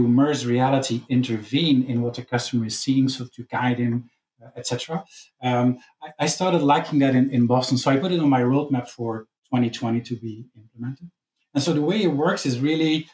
through 0.08 0.50
reality, 0.50 1.01
intervene 1.10 1.84
in 1.84 2.01
what 2.01 2.15
the 2.15 2.24
customer 2.24 2.65
is 2.65 2.79
seeing, 2.79 3.10
so 3.10 3.25
to 3.25 3.44
guide 3.44 3.79
him 3.79 4.10
etc. 4.56 5.03
Um, 5.41 5.79
I, 6.01 6.10
I, 6.20 6.25
started 6.27 6.62
liking 6.62 7.00
that 7.00 7.15
in, 7.15 7.29
in 7.29 7.48
Boston, 7.48 7.77
so 7.77 7.91
I 7.91 7.98
put 7.98 8.12
it 8.12 8.20
on 8.20 8.29
my 8.29 8.41
roadmap 8.41 8.88
for 8.88 9.27
2020 9.46 10.01
to 10.01 10.15
be 10.15 10.46
implemented. 10.56 11.10
And 11.53 11.63
so 11.63 11.74
the 11.74 11.82
way 11.82 12.03
it 12.03 12.12
works 12.12 12.46
is 12.46 12.60
really, 12.60 13.10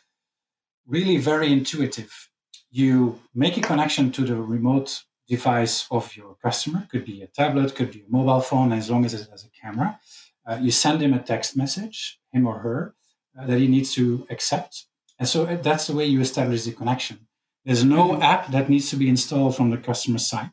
really 0.86 1.18
very 1.18 1.52
intuitive. 1.52 2.30
You 2.70 3.20
make 3.34 3.58
a 3.58 3.62
connection 3.62 4.12
to 4.14 4.22
the 4.24 4.36
remote 4.36 5.04
device 5.28 5.88
of 5.90 6.16
your 6.16 6.36
customer, 6.44 6.88
could 6.92 7.06
be 7.06 7.22
a 7.22 7.28
tablet, 7.28 7.74
could 7.76 7.92
be 7.92 8.02
a 8.02 8.12
mobile 8.12 8.42
phone, 8.42 8.72
as 8.74 8.90
long 8.90 9.06
as 9.06 9.14
it 9.14 9.28
has 9.32 9.46
a 9.46 9.50
camera. 9.50 10.00
Uh, 10.46 10.60
you 10.62 10.70
send 10.70 11.02
him 11.02 11.14
a 11.14 11.20
text 11.20 11.58
message, 11.58 12.20
him 12.32 12.46
or 12.46 12.60
her, 12.60 12.96
uh, 13.40 13.48
that 13.48 13.60
he 13.60 13.68
needs 13.68 13.94
to 13.94 14.28
accept. 14.30 14.86
And 15.20 15.28
so 15.28 15.46
uh, 15.46 15.58
that's 15.62 15.88
the 15.88 15.96
way 15.96 16.06
you 16.06 16.22
establish 16.22 16.64
the 16.64 16.72
connection. 16.72 17.28
There's 17.64 17.84
no 17.84 18.10
mm-hmm. 18.10 18.22
app 18.22 18.52
that 18.52 18.70
needs 18.70 18.90
to 18.92 18.96
be 18.96 19.10
installed 19.10 19.56
from 19.56 19.70
the 19.72 19.78
customer 19.78 20.20
side. 20.20 20.52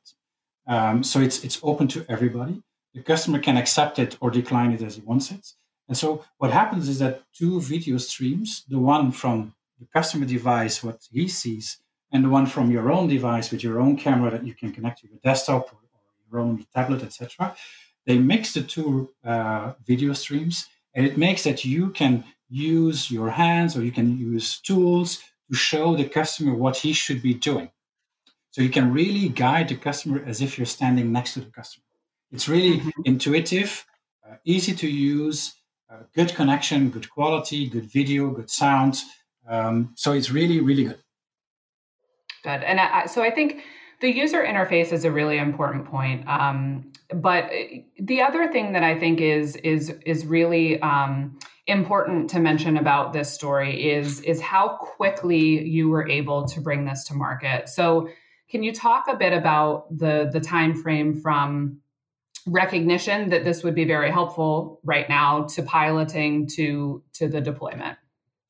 Um, 0.67 1.03
so 1.03 1.21
it's 1.21 1.45
it's 1.45 1.59
open 1.63 1.89
to 1.89 2.05
everybody. 2.09 2.63
The 2.95 3.03
customer 3.03 3.39
can 3.39 3.57
accept 3.57 3.99
it 3.99 4.17
or 4.21 4.31
decline 4.31 4.73
it 4.73 4.83
as 4.83 4.97
he 4.97 5.03
wants 5.03 5.31
it. 5.31 5.47
And 5.89 5.97
so 5.97 6.25
what 6.39 6.53
happens 6.53 6.89
is 6.89 6.99
that 7.01 7.23
two 7.33 7.61
video 7.61 7.99
streams, 7.99 8.65
the 8.69 8.79
one 8.79 9.11
from 9.11 9.55
the 9.81 9.87
customer 9.93 10.27
device, 10.27 10.83
what 10.83 11.01
he 11.11 11.27
sees, 11.27 11.79
and 12.13 12.25
the 12.25 12.29
one 12.29 12.47
from 12.47 12.71
your 12.71 12.93
own 12.93 13.09
device 13.09 13.51
with 13.51 13.65
your 13.65 13.81
own 13.81 13.97
camera 13.97 14.31
that 14.31 14.47
you 14.47 14.55
can 14.55 14.73
connect 14.73 15.01
to 15.01 15.09
your 15.09 15.19
desktop 15.25 15.73
or, 15.73 15.79
or 15.93 16.01
your 16.31 16.41
own 16.41 16.65
tablet, 16.75 17.03
etc., 17.03 17.55
they 18.07 18.19
mix 18.19 18.53
the 18.53 18.63
two 18.63 19.11
uh, 19.25 19.73
video 19.87 20.13
streams, 20.13 20.69
and 20.95 21.07
it 21.07 21.17
makes 21.17 21.45
that 21.45 21.65
you 21.65 21.91
can 21.91 22.25
use 22.53 23.11
your 23.11 23.31
hands 23.31 23.77
or 23.77 23.83
you 23.83 23.93
can 23.93 24.19
use 24.19 24.61
tools 24.61 25.23
to 25.51 25.57
show 25.57 25.97
the 25.97 26.05
customer 26.05 26.55
what 26.55 26.77
he 26.77 26.93
should 26.93 27.23
be 27.23 27.35
doing. 27.35 27.71
So 28.51 28.61
you 28.61 28.69
can 28.69 28.93
really 28.93 29.29
guide 29.31 29.69
the 29.69 29.77
customer 29.77 30.23
as 30.27 30.43
if 30.43 30.59
you're 30.59 30.67
standing 30.67 31.11
next 31.11 31.35
to 31.35 31.41
the 31.41 31.51
customer. 31.51 31.85
It's 32.31 32.49
really 32.49 32.79
mm-hmm. 32.79 33.03
intuitive, 33.05 33.87
uh, 34.27 34.37
easy 34.45 34.75
to 34.75 34.89
use, 34.89 35.55
uh, 35.91 36.03
good 36.15 36.35
connection, 36.35 36.91
good 36.91 37.09
quality, 37.11 37.69
good 37.69 37.91
video, 37.91 38.31
good 38.31 38.51
sound. 38.51 38.99
Um, 39.49 39.95
so 39.97 40.13
it's 40.13 40.31
really, 40.31 40.61
really 40.61 40.85
good. 40.85 40.99
Good. 42.45 42.63
And 42.63 42.79
I, 42.79 43.07
so 43.07 43.23
I 43.23 43.31
think 43.31 43.63
the 44.03 44.13
user 44.13 44.43
interface 44.43 44.93
is 44.93 45.05
a 45.05 45.13
really 45.13 45.39
important 45.39 45.87
point. 45.87 46.29
Um, 46.29 46.91
but 47.15 47.51
the 48.01 48.21
other 48.21 48.51
thing 48.51 48.73
that 48.73 48.83
I 48.83 48.99
think 48.99 49.21
is 49.21 49.55
is 49.57 49.91
is 50.05 50.27
really 50.27 50.83
um, 50.83 51.39
important 51.69 52.29
to 52.31 52.41
mention 52.41 52.77
about 52.77 53.13
this 53.13 53.33
story 53.33 53.93
is 53.93 54.21
is 54.23 54.41
how 54.41 54.77
quickly 54.77 55.65
you 55.67 55.89
were 55.89 56.07
able 56.09 56.47
to 56.49 56.61
bring 56.61 56.85
this 56.85 57.05
to 57.05 57.15
market. 57.15 57.69
So, 57.69 58.09
can 58.51 58.65
you 58.65 58.73
talk 58.73 59.05
a 59.09 59.17
bit 59.17 59.33
about 59.33 59.87
the 59.97 60.29
the 60.33 60.41
time 60.41 60.75
frame 60.75 61.21
from 61.21 61.79
recognition 62.45 63.31
that 63.31 63.45
this 63.45 63.63
would 63.63 63.77
be 63.77 63.85
very 63.85 64.11
helpful 64.11 64.81
right 64.83 65.09
now 65.09 65.45
to 65.45 65.63
piloting 65.63 66.49
to 66.57 67.05
to 67.15 67.29
the 67.29 67.41
deployment? 67.41 67.99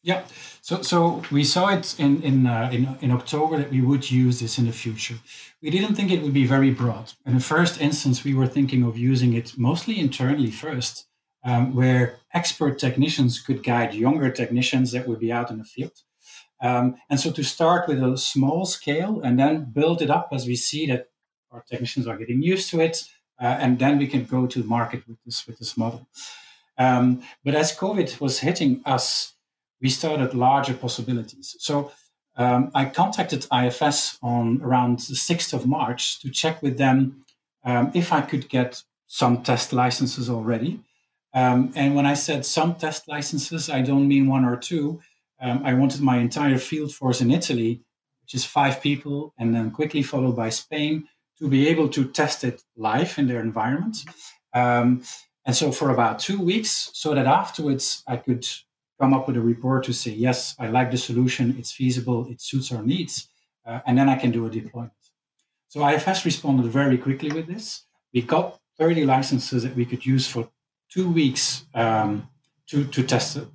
Yeah, 0.05 0.25
so 0.61 0.83
so 0.83 1.23
we 1.31 1.45
saw 1.45 1.69
it 1.69 1.95
in 1.99 2.23
in, 2.23 2.47
uh, 2.47 2.71
in 2.73 2.99
in 3.01 3.13
October 3.13 3.57
that 3.59 3.71
we 3.71 3.81
would 3.81 4.11
use 4.11 4.41
this 4.41 4.59
in 4.59 4.67
the 4.67 4.73
future. 4.73 5.19
We 5.63 5.71
didn't 5.71 5.95
think 5.95 6.11
it 6.11 6.23
would 6.23 6.33
be 6.33 6.47
very 6.47 6.73
broad. 6.73 7.13
In 7.25 7.35
the 7.35 7.41
first 7.55 7.81
instance, 7.81 8.25
we 8.25 8.35
were 8.35 8.49
thinking 8.49 8.83
of 8.83 8.99
using 8.99 9.33
it 9.35 9.57
mostly 9.57 10.01
internally 10.01 10.51
first, 10.51 11.07
um, 11.45 11.75
where 11.77 12.19
expert 12.35 12.81
technicians 12.81 13.41
could 13.41 13.63
guide 13.63 13.95
younger 13.95 14.31
technicians 14.31 14.91
that 14.91 15.07
would 15.07 15.21
be 15.21 15.33
out 15.33 15.51
in 15.51 15.59
the 15.59 15.65
field. 15.65 15.97
Um, 16.61 16.97
and 17.09 17.21
so 17.21 17.31
to 17.33 17.45
start 17.45 17.89
with 17.89 18.03
a 18.03 18.17
small 18.17 18.67
scale 18.67 19.21
and 19.23 19.39
then 19.39 19.73
build 19.73 20.03
it 20.03 20.11
up 20.11 20.29
as 20.33 20.47
we 20.47 20.57
see 20.57 20.87
that 20.87 21.11
our 21.53 21.63
technicians 21.71 22.07
are 22.09 22.17
getting 22.17 22.43
used 22.43 22.71
to 22.71 22.81
it, 22.81 23.05
uh, 23.41 23.57
and 23.61 23.79
then 23.79 23.99
we 23.99 24.09
can 24.09 24.25
go 24.25 24.47
to 24.47 24.65
market 24.65 25.07
with 25.07 25.19
this 25.25 25.47
with 25.47 25.59
this 25.59 25.77
model. 25.77 26.09
Um, 26.77 27.23
but 27.45 27.55
as 27.55 27.77
COVID 27.77 28.21
was 28.21 28.41
hitting 28.41 28.83
us 28.85 29.35
we 29.83 29.89
started 29.89 30.33
larger 30.33 30.75
possibilities. 30.75 31.57
So 31.59 31.91
um, 32.37 32.71
I 32.75 32.87
contacted 32.87 33.47
IFS 33.53 34.19
on 34.23 34.63
around 34.63 35.01
the 35.01 35.15
6th 35.15 35.53
of 35.53 35.67
March 35.67 36.21
to 36.21 36.31
check 36.31 36.63
with 36.63 36.79
them 36.79 37.25
um, 37.65 37.91
if 37.93 38.13
I 38.13 38.23
could 38.23 38.49
get 38.49 38.83
some 39.07 39.43
test 39.43 39.73
licenses 39.73 40.31
already. 40.31 40.81
Um, 41.35 41.73
and 41.75 41.95
when 41.95 42.07
I 42.07 42.15
said 42.15 42.47
some 42.47 42.75
test 42.77 43.09
licenses, 43.09 43.69
I 43.69 43.83
don't 43.83 44.09
mean 44.09 44.29
one 44.29 44.45
or 44.45 44.57
two. 44.57 45.01
Um, 45.41 45.63
I 45.65 45.75
wanted 45.75 46.01
my 46.01 46.19
entire 46.19 46.59
field 46.59 46.95
force 46.95 47.21
in 47.21 47.31
Italy, 47.31 47.83
which 48.23 48.35
is 48.35 48.45
five 48.45 48.81
people, 48.81 49.35
and 49.39 49.55
then 49.55 49.71
quickly 49.71 50.03
followed 50.03 50.37
by 50.37 50.51
Spain, 50.51 51.09
to 51.39 51.49
be 51.49 51.69
able 51.69 51.89
to 51.89 52.05
test 52.05 52.45
it 52.45 52.63
live 52.77 53.19
in 53.19 53.27
their 53.27 53.41
environment. 53.41 53.99
Um, 54.55 55.03
and 55.45 55.57
so 55.57 55.73
for 55.73 55.91
about 55.91 56.21
two 56.21 56.41
weeks, 56.41 56.91
so 56.93 57.15
that 57.15 57.27
afterwards 57.27 58.05
I 58.07 58.17
could 58.17 58.47
come 59.03 59.15
up 59.15 59.27
with 59.27 59.37
a 59.37 59.41
report 59.41 59.83
to 59.83 59.93
say, 59.93 60.13
yes, 60.13 60.55
I 60.61 60.69
like 60.69 60.93
the 60.93 60.97
solution, 60.97 61.57
it's 61.59 61.73
feasible, 61.73 62.29
it 62.31 62.41
suits 62.41 62.71
our 62.71 62.85
needs, 62.85 63.27
uh, 63.67 63.81
and 63.85 63.99
then 63.99 64.09
I 64.09 64.17
can 64.17 64.31
do 64.31 64.47
a 64.47 64.51
deployment. 64.51 65.03
So 65.67 65.77
IFS 65.89 66.25
responded 66.25 66.67
very 66.67 66.99
quickly 66.99 67.33
with 67.33 67.49
this. 67.49 67.83
We 68.15 68.23
got 68.23 68.61
30 68.79 69.05
licenses 69.05 69.65
that 69.65 69.75
we 69.75 69.85
could 69.87 70.07
use 70.07 70.29
for 70.29 70.49
two 70.89 71.11
weeks 71.11 71.65
um, 71.75 72.29
to, 72.69 72.85
to, 72.85 73.03
test, 73.03 73.35
to, 73.35 73.49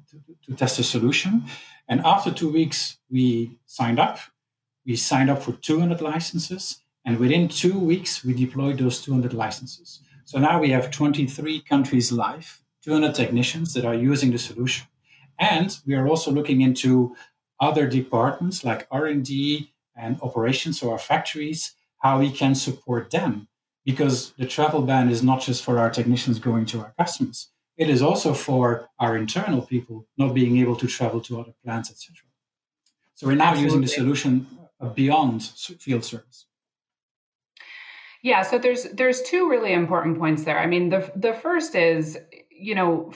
to 0.46 0.54
test 0.54 0.80
a 0.80 0.84
solution. 0.84 1.46
And 1.88 2.02
after 2.04 2.30
two 2.30 2.52
weeks, 2.52 2.98
we 3.10 3.58
signed 3.68 4.00
up. 4.00 4.20
We 4.86 4.98
signed 4.98 5.30
up 5.30 5.42
for 5.42 5.54
200 5.54 6.02
licenses. 6.02 6.82
And 7.06 7.20
within 7.20 7.48
two 7.48 7.80
weeks, 7.80 8.26
we 8.26 8.34
deployed 8.34 8.80
those 8.80 9.02
200 9.02 9.34
licenses. 9.34 10.02
So 10.26 10.40
now 10.40 10.60
we 10.60 10.72
have 10.72 10.92
23 10.92 11.62
countries 11.62 12.12
live, 12.12 12.62
200 12.84 13.16
technicians 13.16 13.74
that 13.76 13.86
are 13.86 13.96
using 13.96 14.32
the 14.32 14.40
solution. 14.40 14.88
And 15.40 15.78
we 15.86 15.96
are 15.96 16.08
also 16.08 16.32
looking 16.32 16.62
into 16.62 17.16
other 17.60 17.88
departments 17.88 18.64
like 18.64 18.88
R&D 18.92 19.72
and 19.96 20.20
operations, 20.22 20.80
so 20.80 20.92
our 20.92 21.00
factories, 21.00 21.74
how 22.00 22.20
we 22.20 22.32
can 22.32 22.56
support 22.56 23.12
them. 23.12 23.48
Because 23.86 24.34
the 24.38 24.46
travel 24.46 24.82
ban 24.82 25.10
is 25.10 25.24
not 25.24 25.42
just 25.42 25.64
for 25.64 25.80
our 25.80 25.90
technicians 25.90 26.40
going 26.40 26.66
to 26.68 26.80
our 26.80 26.94
customers. 27.00 27.50
It 27.78 27.90
is 27.90 28.02
also 28.02 28.34
for 28.34 28.90
our 29.00 29.16
internal 29.16 29.62
people 29.62 30.08
not 30.18 30.34
being 30.34 30.58
able 30.58 30.76
to 30.78 30.88
travel 30.88 31.22
to 31.22 31.40
other 31.40 31.54
plants, 31.64 31.90
etc. 31.90 32.16
So 33.16 33.28
we're 33.28 33.36
now 33.36 33.52
Absolutely. 33.52 33.64
using 33.66 33.82
the 33.82 33.88
solution 33.88 34.48
uh, 34.82 34.90
beyond 34.90 35.44
field 35.44 36.04
service. 36.04 36.46
Yeah, 38.24 38.42
so 38.42 38.58
there's 38.58 38.84
there's 38.94 39.22
two 39.22 39.50
really 39.50 39.74
important 39.74 40.18
points 40.18 40.44
there. 40.44 40.60
I 40.60 40.66
mean, 40.66 40.90
the 40.90 41.12
the 41.16 41.34
first 41.34 41.76
is, 41.76 42.18
you 42.50 42.76
know, 42.76 43.14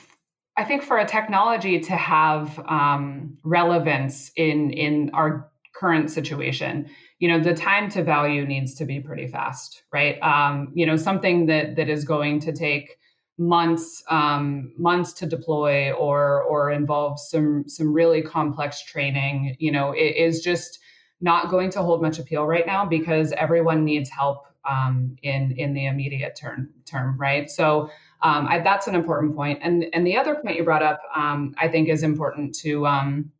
I 0.57 0.63
think 0.63 0.83
for 0.83 0.97
a 0.97 1.05
technology 1.05 1.79
to 1.79 1.95
have 1.95 2.59
um, 2.67 3.37
relevance 3.43 4.31
in 4.35 4.71
in 4.71 5.09
our 5.13 5.49
current 5.73 6.11
situation, 6.11 6.89
you 7.19 7.27
know, 7.27 7.39
the 7.39 7.53
time 7.53 7.89
to 7.91 8.03
value 8.03 8.45
needs 8.45 8.75
to 8.75 8.85
be 8.85 8.99
pretty 8.99 9.27
fast, 9.27 9.83
right? 9.93 10.21
Um, 10.21 10.71
you 10.75 10.85
know, 10.85 10.97
something 10.97 11.45
that 11.47 11.75
that 11.77 11.89
is 11.89 12.03
going 12.03 12.39
to 12.41 12.51
take 12.51 12.97
months 13.37 14.03
um, 14.09 14.73
months 14.77 15.13
to 15.13 15.25
deploy 15.25 15.91
or 15.93 16.43
or 16.43 16.71
involve 16.71 17.19
some 17.19 17.63
some 17.67 17.93
really 17.93 18.21
complex 18.21 18.83
training, 18.83 19.55
you 19.59 19.71
know, 19.71 19.91
it 19.91 20.15
is 20.17 20.41
just 20.41 20.79
not 21.21 21.49
going 21.49 21.69
to 21.71 21.81
hold 21.81 22.01
much 22.01 22.19
appeal 22.19 22.45
right 22.45 22.65
now 22.65 22.85
because 22.85 23.31
everyone 23.33 23.85
needs 23.85 24.09
help 24.09 24.45
um, 24.69 25.15
in 25.23 25.53
in 25.57 25.73
the 25.73 25.85
immediate 25.85 26.35
term 26.35 26.69
term, 26.85 27.17
right? 27.17 27.49
So 27.49 27.89
um, 28.23 28.47
I, 28.47 28.59
that's 28.59 28.87
an 28.87 28.95
important 28.95 29.35
point. 29.35 29.59
And 29.61 29.85
and 29.93 30.05
the 30.05 30.15
other 30.17 30.35
point 30.35 30.57
you 30.57 30.63
brought 30.63 30.83
up, 30.83 31.01
um, 31.15 31.55
I 31.57 31.67
think, 31.67 31.89
is 31.89 32.03
important 32.03 32.55
to 32.59 32.85
um, 32.85 33.31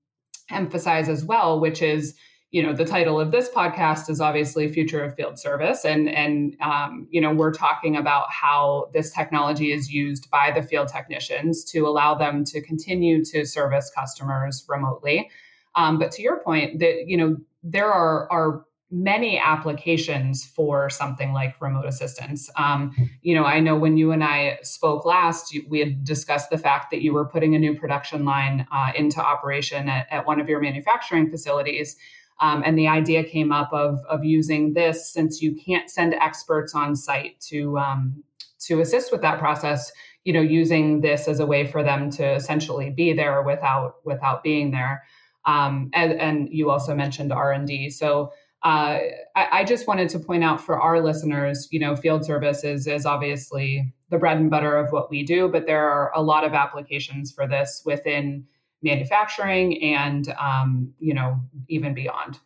emphasize 0.49 1.09
as 1.09 1.23
well, 1.23 1.59
which 1.59 1.81
is 1.81 2.15
you 2.51 2.61
know 2.61 2.73
the 2.73 2.85
title 2.85 3.19
of 3.19 3.31
this 3.31 3.49
podcast 3.49 4.09
is 4.09 4.19
obviously 4.19 4.67
future 4.67 5.03
of 5.03 5.15
field 5.15 5.39
service 5.39 5.85
and 5.85 6.09
and 6.09 6.57
um, 6.61 7.07
you 7.09 7.21
know 7.21 7.33
we're 7.33 7.53
talking 7.53 7.95
about 7.95 8.29
how 8.29 8.89
this 8.93 9.11
technology 9.11 9.71
is 9.71 9.91
used 9.91 10.29
by 10.29 10.51
the 10.51 10.61
field 10.61 10.89
technicians 10.89 11.63
to 11.63 11.87
allow 11.87 12.13
them 12.13 12.43
to 12.43 12.61
continue 12.61 13.23
to 13.23 13.45
service 13.45 13.89
customers 13.95 14.65
remotely 14.67 15.29
um, 15.75 15.97
but 15.97 16.11
to 16.11 16.21
your 16.21 16.41
point 16.41 16.79
that 16.79 17.07
you 17.07 17.15
know 17.15 17.37
there 17.63 17.89
are 17.89 18.29
are 18.31 18.65
many 18.91 19.39
applications 19.39 20.45
for 20.45 20.89
something 20.89 21.31
like 21.31 21.59
remote 21.61 21.85
assistance. 21.85 22.49
Um, 22.57 22.93
you 23.21 23.33
know, 23.33 23.45
I 23.45 23.61
know 23.61 23.77
when 23.77 23.97
you 23.97 24.11
and 24.11 24.23
I 24.23 24.59
spoke 24.63 25.05
last, 25.05 25.57
we 25.69 25.79
had 25.79 26.03
discussed 26.03 26.49
the 26.49 26.57
fact 26.57 26.91
that 26.91 27.01
you 27.01 27.13
were 27.13 27.25
putting 27.25 27.55
a 27.55 27.59
new 27.59 27.73
production 27.73 28.25
line 28.25 28.67
uh, 28.71 28.91
into 28.95 29.21
operation 29.21 29.87
at, 29.87 30.07
at, 30.11 30.27
one 30.27 30.41
of 30.41 30.49
your 30.49 30.59
manufacturing 30.59 31.29
facilities. 31.29 31.95
Um, 32.41 32.63
and 32.65 32.77
the 32.77 32.89
idea 32.89 33.23
came 33.23 33.51
up 33.51 33.71
of, 33.71 33.99
of 34.09 34.25
using 34.25 34.73
this 34.73 35.11
since 35.11 35.41
you 35.41 35.55
can't 35.55 35.89
send 35.89 36.13
experts 36.15 36.75
on 36.75 36.95
site 36.95 37.39
to 37.49 37.77
um, 37.77 38.23
to 38.67 38.81
assist 38.81 39.11
with 39.11 39.21
that 39.21 39.39
process. 39.39 39.91
You 40.23 40.33
know, 40.33 40.41
using 40.41 41.01
this 41.01 41.27
as 41.27 41.39
a 41.39 41.45
way 41.45 41.65
for 41.65 41.81
them 41.81 42.09
to 42.11 42.33
essentially 42.33 42.89
be 42.89 43.13
there 43.13 43.41
without 43.41 43.95
without 44.03 44.43
being 44.43 44.71
there. 44.71 45.03
Um, 45.45 45.89
and, 45.93 46.13
and 46.13 46.49
you 46.51 46.69
also 46.69 46.93
mentioned 46.93 47.31
R 47.31 47.51
and 47.51 47.67
D. 47.67 47.89
So 47.89 48.31
uh, 48.63 48.99
I, 49.35 49.47
I, 49.51 49.63
just 49.63 49.87
wanted 49.87 50.09
to 50.09 50.19
point 50.19 50.43
out 50.43 50.61
for 50.61 50.79
our 50.79 51.01
listeners, 51.01 51.67
you 51.71 51.79
know, 51.79 51.95
field 51.95 52.23
service 52.23 52.63
is 52.63 52.85
is 52.85 53.07
obviously 53.07 53.91
the 54.11 54.19
bread 54.19 54.37
and 54.37 54.51
butter 54.51 54.77
of 54.77 54.91
what 54.91 55.09
we 55.09 55.23
do, 55.23 55.47
but 55.47 55.65
there 55.65 55.89
are 55.89 56.11
a 56.13 56.21
lot 56.21 56.43
of 56.43 56.53
applications 56.53 57.31
for 57.31 57.47
this 57.47 57.81
within 57.85 58.45
manufacturing 58.83 59.81
and, 59.81 60.33
um, 60.39 60.93
you 60.99 61.13
know, 61.13 61.39
even 61.69 61.93
beyond. 61.93 62.39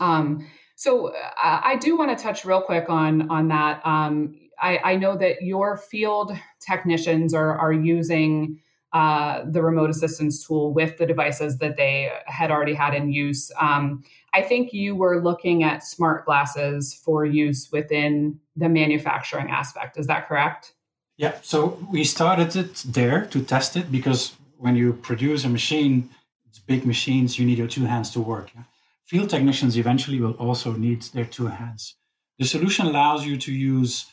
Um, 0.00 0.46
so 0.76 1.08
uh, 1.08 1.60
I 1.62 1.76
do 1.76 1.98
want 1.98 2.16
to 2.16 2.22
touch 2.22 2.44
real 2.46 2.62
quick 2.62 2.88
on 2.88 3.30
on 3.30 3.48
that. 3.48 3.84
Um, 3.84 4.34
I, 4.58 4.78
I, 4.84 4.96
know 4.96 5.16
that 5.16 5.42
your 5.42 5.76
field 5.76 6.32
technicians 6.60 7.34
are 7.34 7.58
are 7.58 7.72
using 7.72 8.62
uh, 8.92 9.44
the 9.46 9.62
remote 9.62 9.90
assistance 9.90 10.46
tool 10.46 10.72
with 10.72 10.98
the 10.98 11.06
devices 11.06 11.58
that 11.58 11.76
they 11.76 12.10
had 12.26 12.50
already 12.50 12.74
had 12.74 12.94
in 12.94 13.12
use. 13.12 13.50
Um, 13.60 14.02
I 14.32 14.42
think 14.42 14.72
you 14.72 14.94
were 14.94 15.22
looking 15.22 15.62
at 15.64 15.84
smart 15.84 16.24
glasses 16.24 16.94
for 16.94 17.24
use 17.24 17.70
within 17.72 18.38
the 18.56 18.68
manufacturing 18.68 19.50
aspect. 19.50 19.98
Is 19.98 20.06
that 20.06 20.28
correct? 20.28 20.74
Yeah. 21.16 21.34
So 21.42 21.78
we 21.90 22.04
started 22.04 22.54
it 22.56 22.76
there 22.86 23.26
to 23.26 23.42
test 23.42 23.76
it 23.76 23.90
because 23.90 24.36
when 24.56 24.76
you 24.76 24.92
produce 24.92 25.44
a 25.44 25.48
machine, 25.48 26.10
it's 26.48 26.58
big 26.58 26.86
machines, 26.86 27.38
you 27.38 27.46
need 27.46 27.58
your 27.58 27.66
two 27.66 27.84
hands 27.84 28.10
to 28.10 28.20
work. 28.20 28.50
Yeah? 28.54 28.62
Field 29.04 29.30
technicians 29.30 29.76
eventually 29.76 30.20
will 30.20 30.34
also 30.34 30.72
need 30.72 31.02
their 31.02 31.24
two 31.24 31.46
hands. 31.46 31.96
The 32.38 32.46
solution 32.46 32.86
allows 32.86 33.26
you 33.26 33.36
to 33.38 33.52
use 33.52 34.06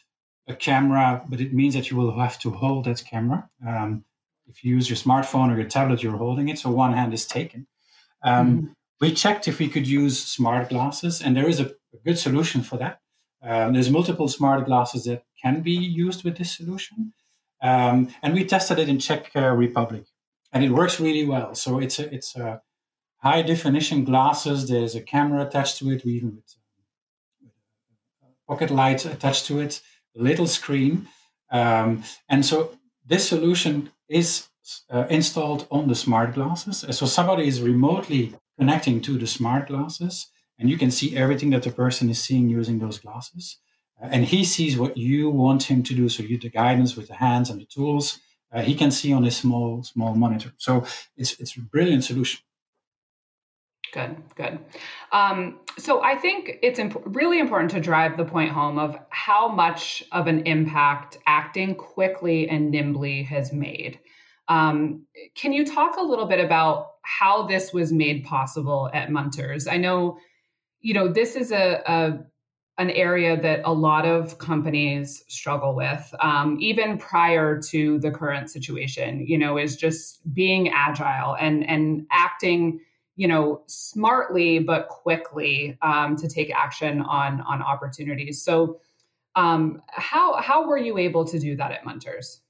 a 0.48 0.56
camera, 0.56 1.24
but 1.30 1.40
it 1.40 1.54
means 1.54 1.76
that 1.76 1.92
you 1.92 1.98
will 1.98 2.18
have 2.18 2.40
to 2.40 2.50
hold 2.50 2.86
that 2.86 3.04
camera. 3.06 3.50
Um, 3.66 4.04
if 4.48 4.64
you 4.64 4.76
use 4.76 4.90
your 4.90 4.98
smartphone 4.98 5.54
or 5.54 5.58
your 5.60 5.70
tablet, 5.70 6.02
you're 6.02 6.18
holding 6.18 6.50
it, 6.50 6.58
so 6.58 6.70
one 6.72 6.94
hand 6.94 7.14
is 7.14 7.26
taken. 7.26 7.68
Um, 8.24 8.48
mm-hmm. 8.48 8.68
We 9.00 9.14
checked 9.14 9.48
if 9.48 9.60
we 9.60 9.68
could 9.68 9.88
use 9.88 10.20
smart 10.20 10.70
glasses, 10.70 11.22
and 11.22 11.36
there 11.36 11.48
is 11.48 11.60
a, 11.60 11.66
a 11.94 11.98
good 12.04 12.18
solution 12.18 12.64
for 12.64 12.78
that. 12.78 13.00
Um, 13.44 13.74
there's 13.74 13.92
multiple 13.92 14.28
smart 14.28 14.66
glasses 14.66 15.04
that 15.04 15.24
can 15.42 15.62
be 15.62 15.72
used 15.72 16.24
with 16.24 16.38
this 16.38 16.58
solution, 16.58 17.14
um, 17.62 18.10
and 18.24 18.34
we 18.34 18.44
tested 18.44 18.80
it 18.80 18.90
in 18.90 19.00
Czech 19.00 19.32
uh, 19.36 19.52
Republic, 19.52 20.06
and 20.52 20.64
it 20.64 20.72
works 20.72 21.00
really 21.00 21.26
well. 21.26 21.54
So 21.54 21.80
it's 21.80 22.00
a, 22.00 22.14
it's 22.14 22.36
a 22.36 22.62
high 23.18 23.44
definition 23.44 24.04
glasses. 24.04 24.68
There's 24.68 24.96
a 24.96 25.02
camera 25.02 25.46
attached 25.46 25.78
to 25.78 25.92
it, 25.92 26.04
we 26.04 26.14
even 26.14 26.36
with, 26.36 26.56
with 27.42 27.54
pocket 28.48 28.72
light 28.72 29.06
attached 29.06 29.46
to 29.48 29.60
it, 29.60 29.82
a 30.18 30.22
little 30.22 30.48
screen, 30.48 31.08
um, 31.52 32.04
and 32.28 32.44
so 32.44 32.78
this 33.06 33.30
solution 33.30 33.92
is 34.10 34.48
uh, 34.90 35.06
installed 35.10 35.68
on 35.70 35.88
the 35.88 35.96
smart 35.96 36.34
glasses. 36.34 36.84
So 36.98 37.06
somebody 37.06 37.48
is 37.48 37.62
remotely 37.62 38.36
connecting 38.58 39.02
to 39.02 39.18
the 39.18 39.28
smart 39.28 39.68
glasses, 39.68 40.28
and 40.60 40.70
you 40.70 40.78
can 40.78 40.92
see 40.92 41.16
everything 41.16 41.52
that 41.52 41.64
the 41.64 41.72
person 41.72 42.10
is 42.10 42.24
seeing 42.24 42.50
using 42.50 42.80
those 42.80 43.00
glasses. 43.00 43.58
Uh, 44.02 44.08
and 44.12 44.26
he 44.26 44.44
sees 44.44 44.78
what 44.78 44.98
you 44.98 45.30
want 45.30 45.64
him 45.64 45.84
to 45.84 45.94
do. 45.94 46.10
So 46.10 46.24
you 46.24 46.40
the 46.40 46.50
guidance 46.50 46.96
with 46.96 47.08
the 47.08 47.16
hands 47.16 47.50
and 47.50 47.60
the 47.60 47.66
tools. 47.66 48.20
Uh, 48.52 48.62
he 48.62 48.76
can 48.76 48.92
see 48.92 49.12
on 49.14 49.24
his 49.24 49.36
small 49.36 49.84
small 49.84 50.16
monitor. 50.16 50.52
So 50.58 50.86
it's 51.16 51.40
it's 51.40 51.58
a 51.58 51.62
brilliant 51.62 52.04
solution. 52.04 52.40
Good, 53.94 54.18
good. 54.36 54.60
Um, 55.12 55.60
so 55.78 56.04
I 56.04 56.16
think 56.16 56.58
it's 56.62 56.80
imp- 56.80 57.02
really 57.06 57.40
important 57.40 57.72
to 57.72 57.80
drive 57.80 58.18
the 58.18 58.26
point 58.26 58.52
home 58.52 58.78
of 58.78 58.98
how 59.10 59.48
much 59.48 60.04
of 60.12 60.28
an 60.28 60.46
impact 60.46 61.18
acting 61.26 61.76
quickly 61.76 62.50
and 62.50 62.70
nimbly 62.70 63.24
has 63.24 63.54
made. 63.54 64.00
Um, 64.50 65.06
can 65.36 65.54
you 65.54 65.66
talk 65.66 65.98
a 65.98 66.02
little 66.02 66.26
bit 66.26 66.44
about 66.44 66.97
how 67.08 67.48
this 67.48 67.72
was 67.72 67.94
made 67.94 68.26
possible 68.26 68.90
at 68.94 69.12
Munters? 69.12 69.68
I 69.68 69.78
know, 69.78 70.18
you 70.82 70.94
know, 70.94 71.08
this 71.08 71.36
is 71.36 71.52
a, 71.52 71.82
a 71.86 72.20
an 72.80 72.92
area 72.92 73.42
that 73.42 73.62
a 73.66 73.74
lot 73.74 74.06
of 74.06 74.38
companies 74.38 75.24
struggle 75.28 75.74
with, 75.74 76.14
um, 76.20 76.58
even 76.60 77.00
prior 77.00 77.60
to 77.60 77.98
the 78.00 78.12
current 78.12 78.52
situation. 78.52 79.26
You 79.26 79.38
know, 79.38 79.58
is 79.58 79.78
just 79.78 80.22
being 80.34 80.70
agile 80.70 81.36
and 81.36 81.68
and 81.68 82.06
acting 82.12 82.82
you 83.18 83.28
know 83.28 83.64
smartly 83.68 84.60
but 84.60 84.88
quickly 84.90 85.78
um, 85.82 86.16
to 86.16 86.30
take 86.30 86.54
action 86.56 87.02
on 87.02 87.42
on 87.42 87.62
opportunities 87.62 88.44
so 88.44 88.80
um, 89.36 89.82
how 89.90 90.40
how 90.40 90.68
were 90.68 90.78
you 90.78 90.98
able 90.98 91.26
to 91.26 91.40
do 91.40 91.56
that 91.56 91.72
at 91.72 91.84
munters 91.84 92.42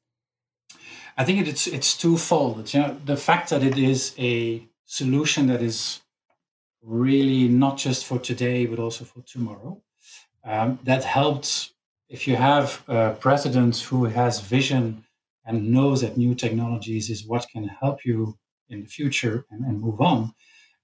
i 1.17 1.24
think 1.24 1.47
it's 1.47 1.67
it's 1.67 1.97
twofold. 1.97 2.74
You 2.74 2.81
know 2.81 2.97
the 3.05 3.17
fact 3.17 3.50
that 3.50 3.63
it 3.63 3.77
is 3.77 4.15
a 4.17 4.63
solution 4.86 5.47
that 5.47 5.62
is 5.62 6.01
really 6.81 7.47
not 7.47 7.77
just 7.77 8.05
for 8.05 8.19
today 8.19 8.65
but 8.65 8.79
also 8.79 9.03
for 9.05 9.21
tomorrow 9.21 9.81
um, 10.43 10.79
that 10.83 11.03
helped 11.03 11.71
if 12.09 12.27
you 12.27 12.36
have 12.38 12.83
a 12.88 13.15
president 13.19 13.77
who 13.77 14.05
has 14.05 14.39
vision 14.39 15.03
and 15.45 15.71
knows 15.71 16.01
that 16.01 16.17
new 16.17 16.36
technologies 16.36 17.09
is 17.09 17.25
what 17.25 17.47
can 17.51 17.67
help 17.67 18.05
you 18.05 18.38
in 18.69 18.81
the 18.81 18.88
future 18.88 19.45
and, 19.50 19.63
and 19.65 19.81
move 19.81 20.01
on. 20.01 20.33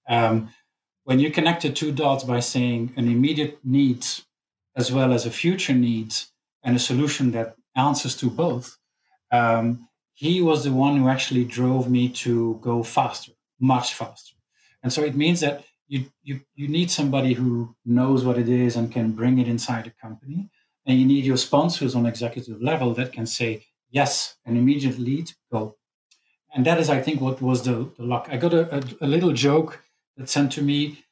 Um, 0.07 0.49
when 1.03 1.19
you 1.19 1.31
connect 1.31 1.63
the 1.63 1.69
two 1.69 1.91
dots 1.91 2.23
by 2.23 2.39
saying 2.39 2.93
an 2.95 3.09
immediate 3.09 3.59
need 3.63 4.05
as 4.75 4.91
well 4.91 5.13
as 5.13 5.25
a 5.25 5.31
future 5.31 5.73
need 5.73 6.15
and 6.63 6.75
a 6.75 6.79
solution 6.79 7.31
that 7.31 7.55
answers 7.75 8.15
to 8.17 8.29
both, 8.29 8.77
um, 9.31 9.87
he 10.13 10.41
was 10.41 10.63
the 10.63 10.71
one 10.71 10.97
who 10.97 11.09
actually 11.09 11.45
drove 11.45 11.89
me 11.89 12.09
to 12.09 12.59
go 12.61 12.83
faster, 12.83 13.33
much 13.59 13.93
faster. 13.93 14.35
And 14.81 14.91
so 14.91 15.03
it 15.03 15.15
means 15.15 15.39
that 15.41 15.63
you, 15.87 16.05
you, 16.23 16.41
you 16.55 16.67
need 16.67 16.89
somebody 16.91 17.33
who 17.33 17.75
knows 17.85 18.23
what 18.23 18.37
it 18.37 18.49
is 18.49 18.75
and 18.75 18.91
can 18.91 19.11
bring 19.11 19.39
it 19.39 19.47
inside 19.47 19.87
a 19.87 19.91
company. 19.91 20.49
And 20.85 20.99
you 20.99 21.05
need 21.05 21.25
your 21.25 21.37
sponsors 21.37 21.95
on 21.95 22.05
executive 22.05 22.61
level 22.61 22.93
that 22.95 23.13
can 23.13 23.25
say, 23.25 23.65
yes, 23.89 24.35
an 24.45 24.57
immediate 24.57 24.99
lead, 24.99 25.31
go. 25.51 25.77
And 26.53 26.65
that 26.65 26.79
is, 26.79 26.89
I 26.89 27.01
think, 27.01 27.21
what 27.21 27.41
was 27.41 27.63
the, 27.63 27.89
the 27.97 28.03
luck. 28.03 28.27
I 28.29 28.37
got 28.37 28.53
a, 28.53 28.77
a, 28.77 28.83
a 29.01 29.07
little 29.07 29.31
joke 29.33 29.83
that 30.17 30.29
sent 30.29 30.51
to 30.53 30.61
me 30.61 31.03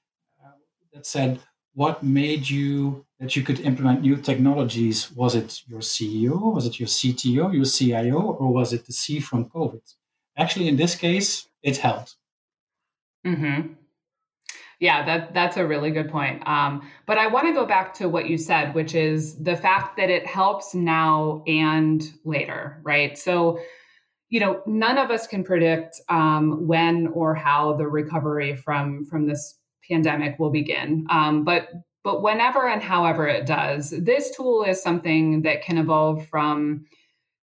uh, 0.44 0.52
that 0.94 1.06
said, 1.06 1.40
"What 1.74 2.04
made 2.04 2.50
you 2.50 3.06
that 3.22 3.36
you 3.36 3.44
could 3.44 3.62
implement 3.62 4.02
new 4.02 4.18
technologies? 4.18 5.12
Was 5.14 5.36
it 5.36 5.62
your 5.68 5.80
CEO? 5.80 6.54
Was 6.54 6.66
it 6.66 6.80
your 6.80 6.88
CTO? 6.88 7.54
Your 7.54 7.66
CIO? 7.66 8.20
Or 8.20 8.52
was 8.52 8.74
it 8.74 8.86
the 8.86 8.94
C 8.94 9.22
from 9.22 9.46
COVID?" 9.46 9.82
Actually, 10.38 10.68
in 10.68 10.76
this 10.76 10.96
case, 10.96 11.48
it 11.64 11.78
helped. 11.78 12.16
Hmm. 13.24 13.74
Yeah, 14.80 15.06
that 15.06 15.36
that's 15.36 15.58
a 15.58 15.66
really 15.66 15.92
good 15.92 16.10
point. 16.10 16.46
Um, 16.48 16.90
but 17.06 17.20
I 17.20 17.28
want 17.28 17.46
to 17.46 17.54
go 17.54 17.68
back 17.68 17.94
to 17.96 18.10
what 18.10 18.28
you 18.28 18.38
said, 18.38 18.74
which 18.74 18.96
is 18.96 19.38
the 19.38 19.56
fact 19.56 19.96
that 19.98 20.10
it 20.10 20.26
helps 20.26 20.74
now 20.74 21.44
and 21.46 22.02
later, 22.26 22.82
right? 22.84 23.16
So 23.16 23.60
you 24.32 24.40
know, 24.40 24.62
none 24.66 24.98
of 24.98 25.12
us 25.12 25.28
can 25.28 25.44
predict 25.44 26.00
um, 26.10 26.66
when 26.66 27.08
or 27.08 27.36
how 27.36 27.74
the 27.74 27.88
recovery 27.88 28.56
from 28.56 29.06
from 29.06 29.28
this 29.28 29.56
pandemic 29.88 30.40
will 30.40 30.50
begin. 30.50 31.06
Um, 31.10 31.44
but 31.44 31.68
but 32.04 32.22
whenever 32.22 32.68
and 32.68 32.82
however 32.82 33.28
it 33.28 33.46
does, 33.46 33.92
this 33.92 34.36
tool 34.36 34.64
is 34.64 34.82
something 34.82 35.44
that 35.44 35.62
can 35.62 35.78
evolve 35.78 36.28
from 36.28 36.86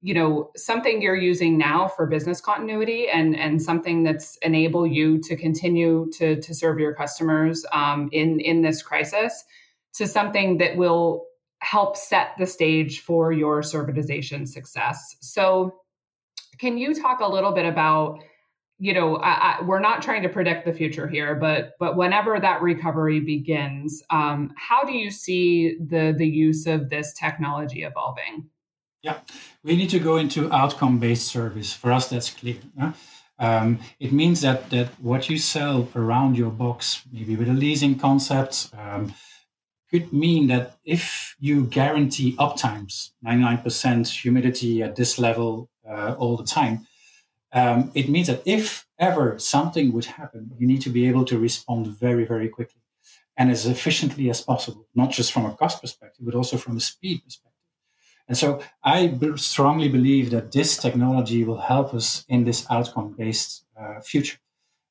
you 0.02 0.14
know 0.14 0.52
something 0.56 1.02
you're 1.02 1.16
using 1.16 1.58
now 1.58 1.88
for 1.88 2.06
business 2.06 2.40
continuity 2.40 3.08
and 3.10 3.36
and 3.36 3.62
something 3.62 4.04
that's 4.04 4.38
enable 4.44 4.86
you 4.86 5.20
to 5.20 5.36
continue 5.36 6.08
to 6.14 6.40
to 6.40 6.54
serve 6.54 6.80
your 6.80 6.94
customers 6.94 7.66
um, 7.72 8.08
in 8.12 8.40
in 8.40 8.62
this 8.62 8.84
crisis 8.84 9.44
to 9.96 10.08
something 10.08 10.60
that 10.60 10.78
will 10.78 11.26
help 11.60 11.98
set 11.98 12.30
the 12.38 12.46
stage 12.46 13.02
for 13.02 13.32
your 13.32 13.62
servitization 13.62 14.48
success. 14.48 15.16
So 15.22 15.82
can 16.60 16.78
you 16.78 16.94
talk 16.94 17.20
a 17.20 17.28
little 17.28 17.52
bit 17.52 17.66
about, 17.66 18.24
you 18.80 18.94
know, 18.94 19.18
I, 19.18 19.30
I, 19.30 19.62
we're 19.64 19.80
not 19.80 20.02
trying 20.02 20.22
to 20.24 20.30
predict 20.30 20.66
the 20.66 20.74
future 20.74 21.08
here, 21.08 21.36
but 21.36 21.74
but 21.80 21.98
whenever 21.98 22.40
that 22.40 22.62
recovery 22.62 23.20
begins, 23.20 24.04
um, 24.10 24.54
how 24.56 24.84
do 24.84 24.94
you 24.94 25.10
see 25.10 25.78
the 25.80 26.14
the 26.16 26.28
use 26.28 26.68
of 26.68 26.90
this 26.90 27.14
technology 27.14 27.84
evolving? 27.84 28.50
Yeah, 29.02 29.20
we 29.64 29.76
need 29.76 29.90
to 29.92 30.00
go 30.00 30.18
into 30.18 30.52
outcome 30.52 31.00
based 31.00 31.28
service. 31.28 31.74
For 31.74 31.92
us, 31.92 32.10
that's 32.10 32.30
clear. 32.30 32.58
Huh? 32.80 32.92
Um, 33.40 33.80
it 34.00 34.12
means 34.12 34.42
that 34.42 34.70
that 34.70 34.90
what 35.02 35.30
you 35.30 35.38
sell 35.38 35.88
around 35.96 36.38
your 36.38 36.52
box, 36.52 37.04
maybe 37.12 37.36
with 37.36 37.50
a 37.50 37.54
leasing 37.54 37.98
concept, 37.98 38.70
um, 38.78 39.14
could 39.90 40.12
mean 40.12 40.48
that 40.48 40.78
if 40.84 41.36
you 41.40 41.66
guarantee 41.66 42.36
uptimes, 42.36 43.12
99% 43.26 44.08
humidity 44.08 44.84
at 44.84 44.96
this 44.96 45.18
level 45.18 45.70
uh, 45.90 46.16
all 46.18 46.36
the 46.36 46.44
time. 46.44 46.86
Um, 47.54 47.92
it 47.96 48.10
means 48.10 48.28
that 48.28 48.44
if 48.46 48.86
ever 49.00 49.40
something 49.40 49.94
would 49.94 50.06
happen, 50.06 50.52
you 50.58 50.68
need 50.68 50.82
to 50.82 50.90
be 50.90 51.08
able 51.08 51.26
to 51.26 51.40
respond 51.40 51.88
very, 51.88 52.26
very 52.26 52.50
quickly 52.50 52.82
and 53.38 53.52
as 53.52 53.66
efficiently 53.66 54.30
as 54.30 54.42
possible, 54.42 54.88
not 54.96 55.12
just 55.12 55.32
from 55.32 55.46
a 55.46 55.56
cost 55.56 55.80
perspective, 55.82 56.26
but 56.26 56.36
also 56.36 56.58
from 56.58 56.76
a 56.76 56.80
speed 56.82 57.24
perspective. 57.24 57.54
And 58.28 58.38
so 58.38 58.62
I 58.84 59.08
b- 59.08 59.38
strongly 59.38 59.88
believe 59.88 60.32
that 60.32 60.52
this 60.52 60.76
technology 60.76 61.44
will 61.44 61.62
help 61.62 61.94
us 61.94 62.26
in 62.28 62.44
this 62.44 62.66
outcome 62.70 63.16
based 63.18 63.64
uh, 63.80 64.02
future, 64.02 64.40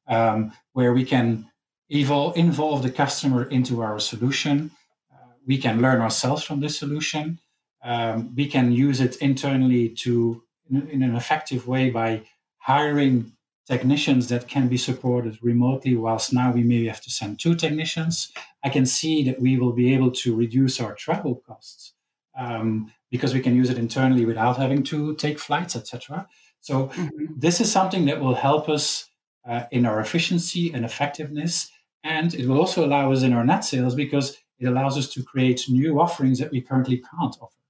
um, 0.09 0.53
where 0.73 0.95
we 0.95 1.05
can 1.05 1.51
evol- 1.93 2.35
involve 2.37 2.83
the 2.83 2.91
customer 2.91 3.45
into 3.45 3.83
our 3.83 3.99
solution. 3.99 4.71
Uh, 5.13 5.33
we 5.47 5.59
can 5.59 5.83
learn 5.83 6.01
ourselves 6.01 6.45
from 6.45 6.61
this 6.61 6.79
solution. 6.79 7.39
Um, 7.85 8.35
we 8.35 8.47
can 8.47 8.73
use 8.73 9.01
it 9.01 9.17
internally 9.17 9.91
to 10.05 10.43
in, 10.71 10.89
in 10.89 11.03
an 11.03 11.15
effective 11.15 11.69
way 11.69 11.91
by 11.91 12.23
hiring 12.67 13.33
technicians 13.69 14.29
that 14.29 14.49
can 14.49 14.67
be 14.67 14.77
supported 14.77 15.39
remotely, 15.41 15.95
whilst 15.95 16.33
now 16.33 16.51
we 16.51 16.65
maybe 16.65 16.89
have 16.89 17.01
to 17.01 17.11
send 17.11 17.39
two 17.39 17.55
technicians. 17.55 18.33
I 18.65 18.71
can 18.71 18.85
see 18.85 19.23
that 19.23 19.41
we 19.41 19.57
will 19.57 19.73
be 19.73 19.95
able 19.95 20.11
to 20.23 20.35
reduce 20.35 20.81
our 20.81 20.93
travel 20.95 21.41
costs 21.47 21.93
um, 22.37 22.93
because 23.09 23.33
we 23.35 23.41
can 23.41 23.55
use 23.55 23.71
it 23.71 23.79
internally 23.79 24.25
without 24.25 24.57
having 24.57 24.83
to 24.85 25.15
take 25.15 25.39
flights, 25.39 25.77
etc. 25.77 26.27
So 26.61 26.89
mm-hmm. 26.89 27.27
this 27.37 27.61
is 27.61 27.71
something 27.71 28.05
that 28.07 28.21
will 28.21 28.35
help 28.35 28.69
us 28.69 29.09
uh, 29.49 29.67
in 29.71 29.87
our 29.87 30.01
efficiency 30.01 30.73
and 30.75 30.85
effectiveness, 30.85 31.71
and 32.03 32.35
it 32.35 32.49
will 32.49 32.59
also 32.59 32.85
allow 32.85 33.13
us 33.13 33.23
in 33.23 33.33
our 33.33 33.45
net 33.45 33.65
sales 33.65 33.95
because 33.95 34.37
it 34.59 34.67
allows 34.67 34.99
us 34.99 35.09
to 35.11 35.23
create 35.23 35.67
new 35.69 36.01
offerings 36.01 36.41
that 36.41 36.51
we 36.51 36.61
currently 36.61 36.97
can't 36.97 37.37
offer. 37.41 37.63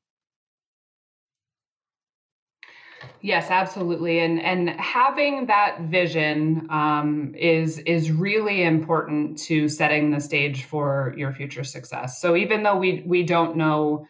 Yes, 3.27 3.51
absolutely, 3.51 4.21
and 4.21 4.41
and 4.41 4.71
having 4.79 5.47
that 5.47 5.81
vision 5.81 6.65
um, 6.71 7.35
is 7.37 7.81
is 7.81 8.13
really 8.13 8.63
important 8.63 9.37
to 9.47 9.69
setting 9.69 10.13
the 10.13 10.21
stage 10.21 10.63
for 10.63 11.13
your 11.17 11.33
future 11.33 11.65
success. 11.65 12.21
So 12.21 12.37
even 12.37 12.63
though 12.63 12.77
we 12.77 13.03
we 13.05 13.25
don't 13.25 13.57
know, 13.57 14.07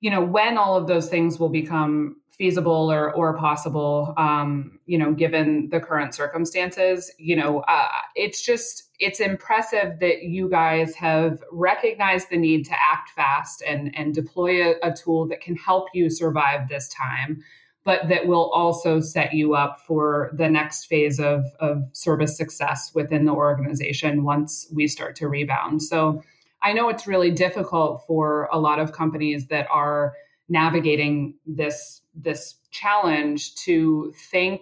you 0.00 0.10
know 0.10 0.22
when 0.22 0.56
all 0.56 0.74
of 0.74 0.86
those 0.86 1.10
things 1.10 1.38
will 1.38 1.50
become 1.50 2.16
feasible 2.30 2.90
or 2.90 3.12
or 3.12 3.36
possible 3.36 4.14
um, 4.16 4.78
you 4.86 4.96
know 4.96 5.12
given 5.12 5.68
the 5.70 5.78
current 5.78 6.14
circumstances 6.14 7.12
you 7.18 7.36
know 7.36 7.60
uh, 7.68 7.88
it's 8.14 8.42
just 8.42 8.84
it's 9.00 9.20
impressive 9.20 10.00
that 10.00 10.22
you 10.22 10.48
guys 10.48 10.94
have 10.94 11.42
recognized 11.52 12.30
the 12.30 12.38
need 12.38 12.64
to 12.64 12.72
act 12.72 13.10
fast 13.10 13.62
and 13.66 13.94
and 13.94 14.14
deploy 14.14 14.72
a, 14.72 14.74
a 14.82 14.94
tool 14.94 15.28
that 15.28 15.42
can 15.42 15.56
help 15.56 15.88
you 15.92 16.08
survive 16.08 16.70
this 16.70 16.88
time 16.88 17.42
but 17.90 18.08
that 18.08 18.28
will 18.28 18.50
also 18.50 19.00
set 19.00 19.32
you 19.32 19.54
up 19.56 19.80
for 19.80 20.30
the 20.32 20.48
next 20.48 20.84
phase 20.84 21.18
of, 21.18 21.44
of 21.58 21.82
service 21.90 22.36
success 22.36 22.92
within 22.94 23.24
the 23.24 23.32
organization 23.32 24.22
once 24.22 24.70
we 24.72 24.86
start 24.86 25.16
to 25.16 25.26
rebound 25.26 25.82
so 25.82 26.22
I 26.62 26.72
know 26.72 26.88
it's 26.88 27.06
really 27.06 27.30
difficult 27.30 28.04
for 28.06 28.48
a 28.52 28.58
lot 28.58 28.78
of 28.78 28.92
companies 28.92 29.46
that 29.48 29.66
are 29.70 30.14
navigating 30.48 31.34
this 31.46 32.02
this 32.14 32.54
challenge 32.70 33.54
to 33.54 34.12
think 34.30 34.60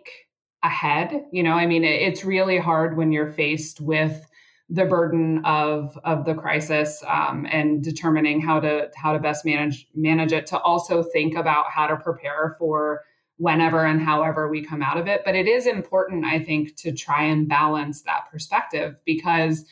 ahead. 0.62 1.24
You 1.32 1.42
know, 1.42 1.52
I 1.52 1.66
mean, 1.66 1.84
it's 1.84 2.24
really 2.24 2.58
hard 2.58 2.96
when 2.96 3.10
you're 3.10 3.32
faced 3.32 3.80
with 3.80 4.26
the 4.68 4.84
burden 4.84 5.42
of 5.44 5.98
of 6.04 6.24
the 6.24 6.34
crisis 6.34 7.02
um, 7.06 7.46
and 7.50 7.82
determining 7.82 8.40
how 8.40 8.60
to 8.60 8.90
how 8.94 9.12
to 9.12 9.18
best 9.18 9.44
manage 9.44 9.86
manage 9.94 10.32
it. 10.32 10.46
To 10.46 10.58
also 10.60 11.02
think 11.02 11.34
about 11.36 11.70
how 11.70 11.86
to 11.86 11.96
prepare 11.96 12.54
for 12.58 13.02
whenever 13.38 13.84
and 13.84 14.00
however 14.00 14.48
we 14.48 14.64
come 14.64 14.82
out 14.82 14.98
of 14.98 15.06
it. 15.06 15.22
But 15.24 15.34
it 15.34 15.46
is 15.46 15.66
important, 15.66 16.24
I 16.24 16.40
think, 16.40 16.76
to 16.76 16.92
try 16.92 17.24
and 17.24 17.48
balance 17.48 18.02
that 18.02 18.30
perspective 18.30 19.00
because, 19.04 19.64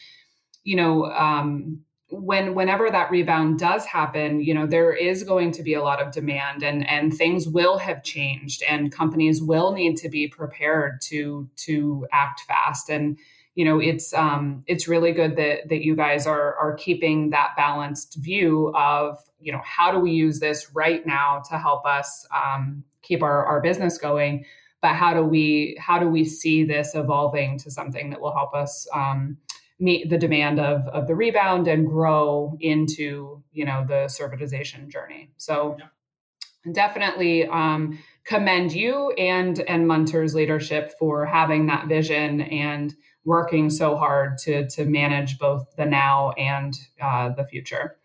you 0.64 0.76
know, 0.76 1.06
um, 1.06 1.80
when 2.08 2.54
whenever 2.54 2.88
that 2.88 3.10
rebound 3.10 3.58
does 3.58 3.84
happen 3.84 4.40
you 4.40 4.54
know 4.54 4.64
there 4.64 4.92
is 4.92 5.24
going 5.24 5.50
to 5.50 5.64
be 5.64 5.74
a 5.74 5.82
lot 5.82 6.00
of 6.00 6.12
demand 6.12 6.62
and 6.62 6.88
and 6.88 7.12
things 7.12 7.48
will 7.48 7.78
have 7.78 8.04
changed 8.04 8.62
and 8.68 8.92
companies 8.92 9.42
will 9.42 9.72
need 9.72 9.96
to 9.96 10.08
be 10.08 10.28
prepared 10.28 11.00
to 11.00 11.50
to 11.56 12.06
act 12.12 12.42
fast 12.42 12.88
and 12.88 13.18
you 13.56 13.64
know 13.64 13.80
it's 13.80 14.14
um 14.14 14.62
it's 14.68 14.86
really 14.86 15.10
good 15.10 15.34
that 15.34 15.68
that 15.68 15.84
you 15.84 15.96
guys 15.96 16.28
are 16.28 16.54
are 16.58 16.76
keeping 16.76 17.30
that 17.30 17.50
balanced 17.56 18.14
view 18.20 18.72
of 18.76 19.18
you 19.40 19.52
know 19.52 19.60
how 19.64 19.90
do 19.90 19.98
we 19.98 20.12
use 20.12 20.38
this 20.38 20.70
right 20.74 21.04
now 21.06 21.42
to 21.50 21.58
help 21.58 21.84
us 21.84 22.24
um, 22.32 22.84
keep 23.06 23.22
our 23.22 23.44
our 23.46 23.60
business 23.60 23.98
going 23.98 24.44
but 24.82 24.94
how 24.94 25.14
do 25.14 25.22
we 25.22 25.76
how 25.80 25.98
do 25.98 26.08
we 26.08 26.24
see 26.24 26.64
this 26.64 26.94
evolving 26.94 27.58
to 27.58 27.70
something 27.70 28.10
that 28.10 28.20
will 28.20 28.32
help 28.32 28.54
us 28.54 28.86
um, 28.94 29.36
meet 29.78 30.08
the 30.08 30.18
demand 30.18 30.58
of, 30.58 30.86
of 30.88 31.06
the 31.06 31.14
rebound 31.14 31.68
and 31.68 31.86
grow 31.86 32.56
into 32.60 33.42
you 33.52 33.64
know 33.64 33.84
the 33.86 34.06
servitization 34.06 34.88
journey 34.88 35.30
so 35.36 35.76
yeah. 35.78 36.72
definitely 36.72 37.46
um, 37.46 37.98
commend 38.24 38.72
you 38.72 39.10
and 39.12 39.60
and 39.60 39.86
munter's 39.86 40.34
leadership 40.34 40.92
for 40.98 41.26
having 41.26 41.66
that 41.66 41.88
vision 41.88 42.42
and 42.42 42.94
working 43.24 43.68
so 43.70 43.96
hard 43.96 44.38
to 44.38 44.68
to 44.68 44.84
manage 44.84 45.38
both 45.38 45.66
the 45.76 45.84
now 45.84 46.30
and 46.32 46.74
uh, 47.00 47.28
the 47.30 47.44
future 47.44 47.96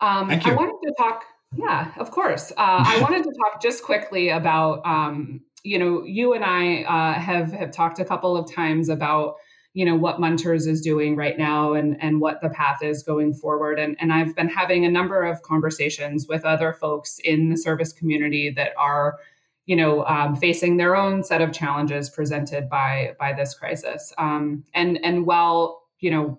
um, 0.00 0.28
Thank 0.28 0.46
you. 0.46 0.52
i 0.52 0.54
wanted 0.54 0.86
to 0.86 0.94
talk 0.98 1.24
yeah 1.56 1.92
of 1.98 2.10
course 2.10 2.50
uh, 2.52 2.84
i 2.86 3.00
wanted 3.02 3.22
to 3.24 3.32
talk 3.32 3.60
just 3.60 3.82
quickly 3.82 4.28
about 4.28 4.84
um, 4.86 5.40
you 5.62 5.78
know 5.78 6.04
you 6.04 6.32
and 6.32 6.44
i 6.44 6.82
uh, 6.82 7.18
have 7.18 7.52
have 7.52 7.70
talked 7.70 7.98
a 7.98 8.04
couple 8.04 8.36
of 8.36 8.52
times 8.52 8.88
about 8.88 9.36
you 9.74 9.86
know 9.86 9.96
what 9.96 10.20
Munters 10.20 10.66
is 10.66 10.80
doing 10.80 11.16
right 11.16 11.38
now 11.38 11.72
and 11.72 11.96
and 12.00 12.20
what 12.20 12.40
the 12.40 12.50
path 12.50 12.82
is 12.82 13.02
going 13.02 13.34
forward. 13.34 13.78
And 13.78 13.96
and 14.00 14.12
I've 14.12 14.34
been 14.36 14.48
having 14.48 14.84
a 14.84 14.90
number 14.90 15.22
of 15.22 15.42
conversations 15.42 16.26
with 16.28 16.44
other 16.44 16.72
folks 16.74 17.18
in 17.24 17.48
the 17.48 17.56
service 17.56 17.92
community 17.92 18.50
that 18.50 18.72
are 18.76 19.16
you 19.64 19.76
know 19.76 20.04
um, 20.06 20.36
facing 20.36 20.76
their 20.76 20.94
own 20.94 21.24
set 21.24 21.40
of 21.40 21.52
challenges 21.52 22.10
presented 22.10 22.68
by 22.68 23.14
by 23.18 23.32
this 23.32 23.54
crisis. 23.54 24.12
Um, 24.18 24.64
and 24.74 25.02
and 25.02 25.26
while 25.26 25.82
you 26.00 26.10
know 26.10 26.38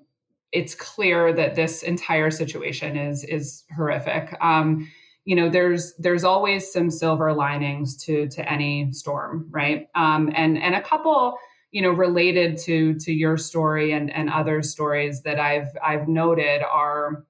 it's 0.52 0.76
clear 0.76 1.34
that 1.34 1.56
this 1.56 1.82
entire 1.82 2.30
situation 2.30 2.96
is 2.96 3.24
is 3.24 3.64
horrific. 3.76 4.38
Um, 4.42 4.92
you 5.26 5.36
know, 5.36 5.50
there's 5.50 5.94
there's 5.96 6.24
always 6.24 6.72
some 6.72 6.90
silver 6.90 7.34
linings 7.34 7.96
to 8.06 8.28
to 8.30 8.52
any 8.52 8.92
storm, 8.92 9.48
right? 9.50 9.88
Um, 9.96 10.32
and 10.36 10.62
and 10.62 10.76
a 10.76 10.82
couple 10.82 11.38
you 11.74 11.82
know 11.82 11.90
related 11.90 12.58
to 12.60 12.94
to 13.00 13.12
your 13.12 13.36
story 13.36 13.92
and 13.92 14.10
and 14.12 14.30
other 14.30 14.62
stories 14.62 15.24
that 15.24 15.40
i've 15.40 15.68
i've 15.84 16.08
noted 16.08 16.62
are 16.62 17.26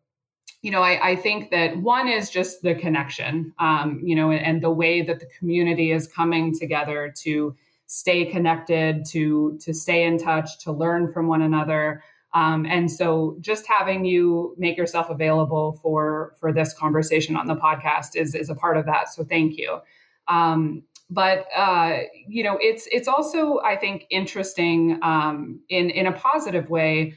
you 0.62 0.70
know 0.70 0.82
i, 0.82 1.12
I 1.12 1.16
think 1.16 1.50
that 1.52 1.78
one 1.78 2.08
is 2.08 2.30
just 2.30 2.62
the 2.62 2.76
connection 2.76 3.54
um, 3.58 4.02
you 4.04 4.16
know 4.16 4.30
and, 4.30 4.46
and 4.46 4.62
the 4.62 4.70
way 4.70 5.02
that 5.02 5.20
the 5.20 5.28
community 5.40 5.92
is 5.92 6.08
coming 6.08 6.54
together 6.54 7.12
to 7.24 7.56
stay 7.88 8.26
connected 8.26 9.06
to 9.12 9.58
to 9.62 9.74
stay 9.74 10.04
in 10.04 10.18
touch 10.18 10.60
to 10.60 10.72
learn 10.72 11.12
from 11.12 11.28
one 11.28 11.42
another 11.42 12.04
um, 12.34 12.66
and 12.66 12.92
so 12.92 13.38
just 13.42 13.68
having 13.68 14.06
you 14.06 14.56
make 14.58 14.78
yourself 14.78 15.10
available 15.10 15.80
for 15.82 16.36
for 16.40 16.52
this 16.52 16.74
conversation 16.74 17.36
on 17.36 17.48
the 17.48 17.56
podcast 17.56 18.16
is 18.16 18.34
is 18.34 18.50
a 18.50 18.56
part 18.56 18.78
of 18.78 18.86
that. 18.86 19.10
So 19.10 19.24
thank 19.24 19.58
you. 19.58 19.80
Um, 20.28 20.84
but 21.10 21.46
uh, 21.56 22.00
you 22.28 22.44
know 22.44 22.58
it's 22.60 22.88
it's 22.92 23.08
also 23.08 23.60
i 23.60 23.76
think 23.76 24.06
interesting 24.10 25.00
um, 25.04 25.60
in 25.70 25.90
in 25.90 26.08
a 26.08 26.12
positive 26.12 26.70
way 26.70 27.14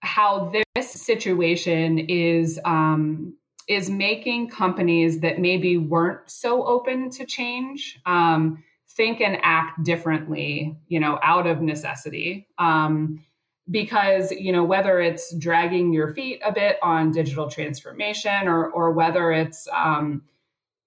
how 0.00 0.52
this 0.74 0.90
situation 0.90 1.98
is 1.98 2.60
um, 2.64 3.34
is 3.66 3.90
making 3.90 4.48
companies 4.48 5.20
that 5.20 5.40
maybe 5.40 5.76
weren't 5.76 6.30
so 6.30 6.64
open 6.64 7.10
to 7.10 7.26
change 7.26 7.98
um, 8.06 8.62
think 8.90 9.20
and 9.20 9.38
act 9.42 9.82
differently 9.82 10.76
you 10.86 11.00
know 11.00 11.18
out 11.22 11.46
of 11.46 11.60
necessity. 11.60 12.46
Um, 12.58 13.24
because 13.70 14.30
you 14.32 14.52
know 14.52 14.64
whether 14.64 15.00
it's 15.00 15.34
dragging 15.36 15.92
your 15.92 16.14
feet 16.14 16.40
a 16.44 16.52
bit 16.52 16.76
on 16.82 17.10
digital 17.10 17.50
transformation 17.50 18.48
or 18.48 18.70
or 18.70 18.92
whether 18.92 19.32
it's 19.32 19.68
um, 19.74 20.22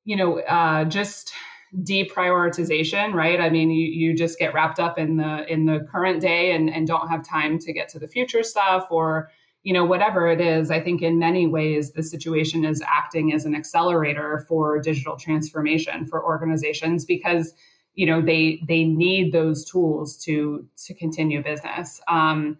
you 0.03 0.15
know 0.15 0.39
uh, 0.41 0.85
just 0.85 1.31
deprioritization 1.83 3.13
right? 3.13 3.39
I 3.39 3.49
mean 3.49 3.69
you, 3.69 3.87
you 3.87 4.15
just 4.15 4.37
get 4.37 4.53
wrapped 4.53 4.79
up 4.79 4.97
in 4.99 5.17
the 5.17 5.51
in 5.51 5.65
the 5.65 5.87
current 5.91 6.21
day 6.21 6.51
and, 6.51 6.69
and 6.69 6.85
don't 6.85 7.07
have 7.07 7.27
time 7.27 7.59
to 7.59 7.71
get 7.71 7.87
to 7.89 7.99
the 7.99 8.07
future 8.07 8.43
stuff 8.43 8.87
or 8.89 9.29
you 9.63 9.73
know 9.73 9.85
whatever 9.85 10.27
it 10.27 10.41
is 10.41 10.71
i 10.71 10.79
think 10.79 11.01
in 11.01 11.19
many 11.19 11.45
ways 11.45 11.91
the 11.91 12.01
situation 12.01 12.65
is 12.65 12.81
acting 12.87 13.31
as 13.31 13.45
an 13.45 13.55
accelerator 13.55 14.43
for 14.47 14.79
digital 14.79 15.15
transformation 15.15 16.05
for 16.05 16.23
organizations 16.23 17.05
because 17.05 17.53
you 17.93 18.05
know 18.05 18.21
they 18.21 18.61
they 18.67 18.83
need 18.83 19.31
those 19.31 19.65
tools 19.65 20.17
to 20.17 20.67
to 20.85 20.93
continue 20.93 21.43
business 21.43 22.01
um, 22.07 22.57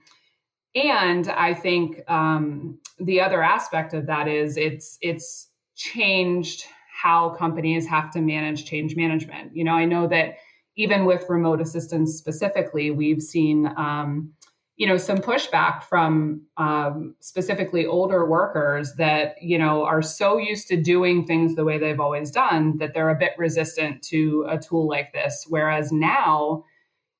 and 0.75 1.29
i 1.29 1.53
think 1.53 2.01
um, 2.09 2.79
the 2.99 3.19
other 3.19 3.41
aspect 3.41 3.93
of 3.93 4.05
that 4.05 4.27
is 4.27 4.57
it's 4.57 4.97
it's 5.01 5.49
changed 5.75 6.65
how 7.01 7.29
companies 7.29 7.87
have 7.87 8.11
to 8.11 8.21
manage 8.21 8.65
change 8.65 8.95
management. 8.95 9.55
You 9.55 9.63
know, 9.63 9.73
I 9.73 9.85
know 9.85 10.07
that 10.07 10.35
even 10.75 11.05
with 11.05 11.25
remote 11.29 11.59
assistance 11.59 12.13
specifically, 12.13 12.91
we've 12.91 13.21
seen, 13.21 13.67
um, 13.75 14.33
you 14.81 14.87
know, 14.87 14.97
some 14.97 15.19
pushback 15.19 15.83
from 15.83 16.41
um, 16.57 17.13
specifically 17.19 17.85
older 17.85 18.25
workers 18.25 18.95
that, 18.95 19.35
you 19.39 19.55
know, 19.55 19.83
are 19.83 20.01
so 20.01 20.39
used 20.39 20.67
to 20.69 20.75
doing 20.75 21.23
things 21.23 21.53
the 21.53 21.63
way 21.63 21.77
they've 21.77 21.99
always 21.99 22.31
done 22.31 22.79
that 22.79 22.95
they're 22.95 23.11
a 23.11 23.15
bit 23.15 23.33
resistant 23.37 24.01
to 24.01 24.43
a 24.49 24.57
tool 24.57 24.87
like 24.87 25.13
this. 25.13 25.45
Whereas 25.47 25.91
now, 25.91 26.63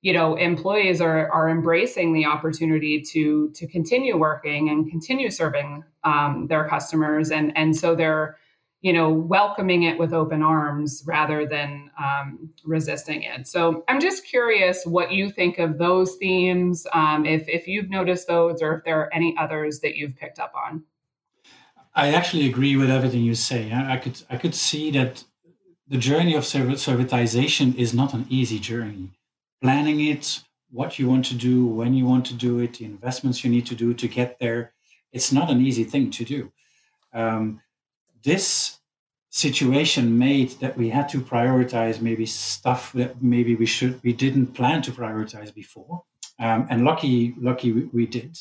you 0.02 0.12
know 0.12 0.34
employees 0.34 1.00
are 1.00 1.30
are 1.32 1.48
embracing 1.48 2.14
the 2.14 2.26
opportunity 2.26 3.00
to 3.00 3.52
to 3.52 3.68
continue 3.68 4.18
working 4.18 4.68
and 4.68 4.90
continue 4.90 5.30
serving 5.30 5.84
um, 6.04 6.48
their 6.50 6.68
customers 6.68 7.30
and 7.30 7.56
and 7.56 7.76
so 7.76 7.94
they're 7.94 8.36
you 8.82 8.92
know, 8.92 9.12
welcoming 9.12 9.84
it 9.84 9.98
with 10.00 10.12
open 10.12 10.42
arms 10.42 11.04
rather 11.06 11.46
than 11.46 11.92
um, 12.00 12.50
resisting 12.64 13.22
it. 13.22 13.48
So 13.48 13.84
I'm 13.88 14.02
just 14.02 14.26
curious 14.26 14.86
what 14.86 15.12
you 15.12 15.30
think 15.30 15.60
of 15.60 15.78
those 15.78 16.16
themes, 16.16 16.88
um, 16.94 17.26
if, 17.26 17.48
if 17.48 17.68
you've 17.68 17.90
noticed 17.90 18.28
those 18.28 18.62
or 18.62 18.78
if 18.78 18.84
there 18.84 19.00
are 19.00 19.14
any 19.14 19.36
others 19.38 19.82
that 19.82 19.96
you've 19.96 20.16
picked 20.16 20.40
up 20.40 20.54
on. 20.56 20.84
I 21.94 22.14
actually 22.14 22.48
agree 22.48 22.76
with 22.76 22.90
everything 22.90 23.22
you 23.22 23.36
say. 23.36 23.72
I 23.72 23.98
could 23.98 24.22
I 24.30 24.38
could 24.38 24.56
see 24.56 24.92
that 24.92 25.24
the 25.90 25.98
journey 25.98 26.36
of 26.36 26.44
servitization 26.44 27.76
is 27.76 27.94
not 27.94 28.14
an 28.14 28.26
easy 28.30 28.60
journey. 28.60 29.10
Planning 29.62 30.00
it, 30.00 30.42
what 30.72 30.98
you 30.98 31.10
want 31.10 31.26
to 31.26 31.36
do, 31.36 31.66
when 31.66 31.94
you 31.94 32.06
want 32.06 32.26
to 32.28 32.34
do 32.34 32.60
it, 32.60 32.78
the 32.78 32.86
investments 32.86 33.44
you 33.44 33.52
need 33.52 33.66
to 33.66 33.76
do 33.76 33.94
to 33.94 34.08
get 34.08 34.40
there, 34.40 34.72
it's 35.12 35.34
not 35.34 35.52
an 35.52 35.60
easy 35.60 35.84
thing 35.84 36.10
to 36.12 36.24
do. 36.24 36.52
Um, 37.14 37.62
this 38.24 38.80
situation 39.30 40.18
made 40.18 40.52
that 40.60 40.78
we 40.78 40.90
had 40.90 41.08
to 41.10 41.22
prioritize 41.22 42.02
maybe 42.02 42.26
stuff 42.26 42.92
that 42.94 43.22
maybe 43.22 43.56
we 43.56 43.66
should 43.66 44.02
we 44.04 44.12
didn't 44.12 44.48
plan 44.48 44.82
to 44.82 44.92
prioritize 44.92 45.54
before 45.54 46.04
um, 46.40 46.68
and 46.70 46.84
lucky 46.84 47.34
lucky 47.38 47.72
we, 47.72 47.86
we, 47.94 48.06
did 48.06 48.38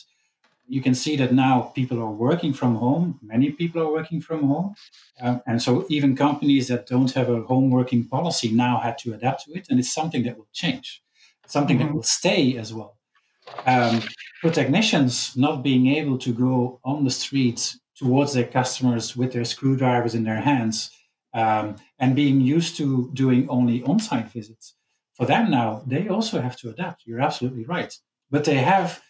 you 0.71 0.81
can 0.81 0.95
see 0.95 1.17
that 1.17 1.33
now 1.33 1.73
people 1.75 1.99
are 1.99 2.13
working 2.13 2.53
from 2.53 2.77
home. 2.77 3.19
Many 3.21 3.51
people 3.51 3.83
are 3.83 3.93
working 3.93 4.21
from 4.21 4.45
home. 4.45 4.77
Um, 5.21 5.43
and 5.45 5.61
so 5.61 5.85
even 5.89 6.15
companies 6.15 6.69
that 6.69 6.87
don't 6.87 7.11
have 7.15 7.29
a 7.29 7.43
home 7.43 7.71
working 7.71 8.07
policy 8.07 8.53
now 8.53 8.79
had 8.79 8.97
to 8.99 9.13
adapt 9.13 9.45
to 9.45 9.53
it. 9.55 9.67
And 9.69 9.81
it's 9.81 9.93
something 9.93 10.23
that 10.23 10.39
will 10.39 10.47
change, 10.53 11.03
something 11.49 11.77
mm-hmm. 11.77 11.89
that 11.89 11.95
will 11.95 12.05
stay 12.05 12.57
as 12.57 12.73
well. 12.73 12.97
Um, 13.67 14.01
for 14.41 14.51
technicians, 14.51 15.37
not 15.37 15.65
being 15.65 15.89
able 15.89 16.19
to 16.19 16.33
go 16.33 16.79
on 16.85 17.03
the 17.03 17.11
streets 17.11 17.81
towards 18.01 18.33
their 18.33 18.51
customers 18.59 19.17
with 19.17 19.33
their 19.33 19.45
screwdrivers 19.45 20.15
in 20.15 20.25
their 20.25 20.41
hands 20.41 20.91
um, 21.35 21.77
and 21.99 22.17
being 22.17 22.41
used 22.41 22.77
to 22.79 23.11
doing 23.13 23.49
only 23.49 23.83
on 23.83 24.01
site 24.01 24.31
visits, 24.31 24.75
for 25.13 25.27
them 25.27 25.51
now, 25.51 25.83
they 25.87 26.09
also 26.09 26.41
have 26.41 26.57
to 26.61 26.71
adapt. 26.71 27.07
You're 27.07 27.21
absolutely 27.21 27.65
right. 27.65 27.93
But 28.31 28.45
they 28.45 28.57
have 28.57 29.01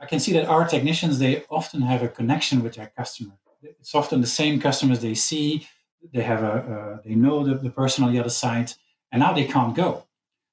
I 0.00 0.06
can 0.06 0.20
see 0.20 0.32
that 0.34 0.46
our 0.46 0.66
technicians 0.66 1.18
they 1.18 1.44
often 1.50 1.82
have 1.82 2.02
a 2.02 2.08
connection 2.08 2.62
with 2.62 2.74
their 2.74 2.92
customer. 2.96 3.34
It's 3.62 3.94
often 3.94 4.20
the 4.20 4.28
same 4.28 4.60
customers 4.60 5.00
they 5.00 5.14
see. 5.14 5.66
They 6.12 6.22
have 6.22 6.44
a, 6.44 7.00
they 7.04 7.16
know 7.16 7.44
the, 7.44 7.54
the 7.56 7.70
person 7.70 8.04
on 8.04 8.12
the 8.12 8.20
other 8.20 8.30
side, 8.30 8.72
and 9.10 9.20
now 9.20 9.32
they 9.32 9.44
can't 9.44 9.74
go. 9.74 10.04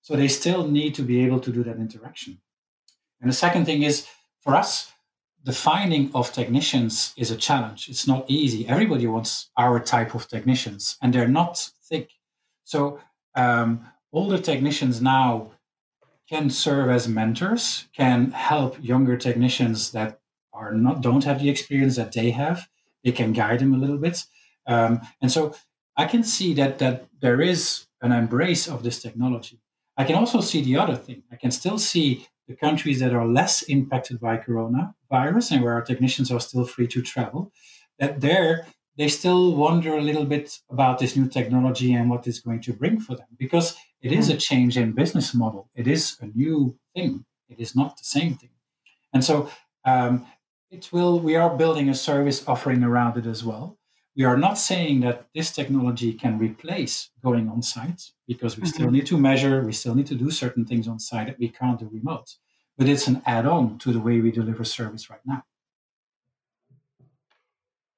So 0.02 0.16
they 0.16 0.28
still 0.28 0.68
need 0.68 0.96
to 0.96 1.04
be 1.04 1.24
able 1.26 1.40
to 1.42 1.52
do 1.52 1.64
that 1.64 1.78
interaction. 1.78 2.40
And 3.22 3.30
the 3.30 3.36
second 3.36 3.66
thing 3.66 3.84
is 3.84 4.08
for 4.40 4.56
us, 4.56 4.92
the 5.46 5.54
finding 5.54 6.10
of 6.16 6.34
technicians 6.34 7.14
is 7.18 7.30
a 7.30 7.36
challenge. 7.36 7.88
It's 7.88 8.08
not 8.08 8.26
easy. 8.28 8.68
Everybody 8.68 9.06
wants 9.06 9.52
our 9.56 9.80
type 9.80 10.16
of 10.16 10.28
technicians, 10.28 10.98
and 11.02 11.14
they're 11.14 11.28
not 11.28 11.70
thick. 11.88 12.10
So 12.64 13.00
um, 13.36 13.86
the 14.12 14.40
technicians 14.40 15.04
now 15.04 15.52
can 16.28 16.50
serve 16.50 16.90
as 16.90 17.08
mentors, 17.08 17.88
can 17.96 18.32
help 18.32 18.78
younger 18.82 19.18
technicians 19.18 19.92
that 19.92 20.20
are 20.52 20.74
not 20.74 21.02
don't 21.02 21.24
have 21.26 21.40
the 21.40 21.50
experience 21.50 21.96
that 21.98 22.14
they 22.14 22.32
have. 22.32 22.68
They 23.04 23.12
can 23.12 23.32
guide 23.32 23.60
them 23.60 23.76
a 23.76 23.78
little 23.78 24.00
bit, 24.00 24.26
um, 24.66 25.02
and 25.22 25.32
so 25.32 25.56
I 25.96 26.06
can 26.06 26.24
see 26.24 26.56
that 26.56 26.80
that 26.80 27.06
there 27.22 27.40
is 27.40 27.86
an 28.02 28.12
embrace 28.12 28.68
of 28.68 28.82
this 28.82 29.00
technology. 29.00 29.60
I 29.96 30.06
can 30.06 30.16
also 30.16 30.42
see 30.42 30.64
the 30.64 30.78
other 30.78 30.96
thing. 30.96 31.22
I 31.32 31.36
can 31.36 31.52
still 31.52 31.78
see 31.78 32.28
the 32.48 32.56
countries 32.56 33.00
that 33.00 33.14
are 33.14 33.28
less 33.28 33.64
impacted 33.64 34.20
by 34.20 34.38
coronavirus 34.38 35.52
and 35.52 35.64
where 35.64 35.74
our 35.74 35.82
technicians 35.82 36.32
are 36.32 36.40
still 36.40 36.66
free 36.66 36.88
to 36.88 37.02
travel. 37.02 37.52
That 38.00 38.22
there 38.22 38.68
they 38.98 39.08
still 39.10 39.56
wonder 39.56 39.96
a 39.96 40.02
little 40.02 40.26
bit 40.26 40.60
about 40.70 41.00
this 41.00 41.16
new 41.16 41.28
technology 41.28 41.94
and 41.94 42.10
what 42.10 42.26
it's 42.28 42.40
going 42.40 42.62
to 42.62 42.74
bring 42.74 43.00
for 43.00 43.16
them 43.16 43.28
because 43.38 43.76
it 44.02 44.12
is 44.12 44.30
a 44.30 44.34
hmm. 44.34 44.40
change 44.40 44.78
in 44.78 44.94
business 44.94 45.34
model. 45.34 45.70
It 45.76 45.88
is 45.88 46.18
a 46.22 46.28
new 46.28 46.78
thing. 46.96 47.26
It 47.50 47.60
is 47.60 47.76
not 47.76 47.98
the 47.98 48.04
same 48.04 48.36
thing. 48.36 48.52
And 49.14 49.24
so 49.24 49.50
um, 49.84 50.26
it 50.72 50.92
will. 50.92 51.20
We 51.20 51.36
are 51.36 51.56
building 51.56 51.90
a 51.90 51.96
service 51.96 52.48
offering 52.48 52.84
around 52.84 53.18
it 53.18 53.26
as 53.26 53.44
well. 53.44 53.78
We 54.16 54.24
are 54.24 54.38
not 54.38 54.58
saying 54.58 55.02
that 55.02 55.28
this 55.36 55.52
technology 55.52 56.14
can 56.14 56.40
replace 56.40 57.10
going 57.22 57.50
on 57.50 57.62
site 57.62 58.12
because 58.28 58.56
we 58.56 58.64
mm-hmm. 58.64 58.74
still 58.74 58.92
need 58.92 59.06
to 59.08 59.18
measure, 59.18 59.62
we 59.64 59.74
still 59.74 59.94
need 59.94 60.08
to 60.08 60.16
do 60.16 60.32
certain 60.32 60.66
things 60.66 60.88
on 60.88 61.00
site 61.00 61.28
that 61.28 61.40
we 61.40 61.50
can't 61.50 61.80
do 61.80 61.90
remote. 61.92 62.36
But 62.78 62.88
it's 62.88 63.08
an 63.08 63.22
add-on 63.26 63.78
to 63.80 63.92
the 63.92 64.00
way 64.00 64.20
we 64.22 64.32
deliver 64.32 64.64
service 64.64 65.10
right 65.10 65.26
now. 65.26 65.44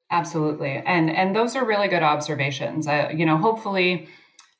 Absolutely, 0.09 0.81
and 0.85 1.09
and 1.09 1.35
those 1.35 1.55
are 1.55 1.65
really 1.65 1.89
good 1.89 2.03
observations. 2.03 2.87
Uh, 2.87 3.11
you 3.13 3.25
know, 3.25 3.37
hopefully, 3.37 4.07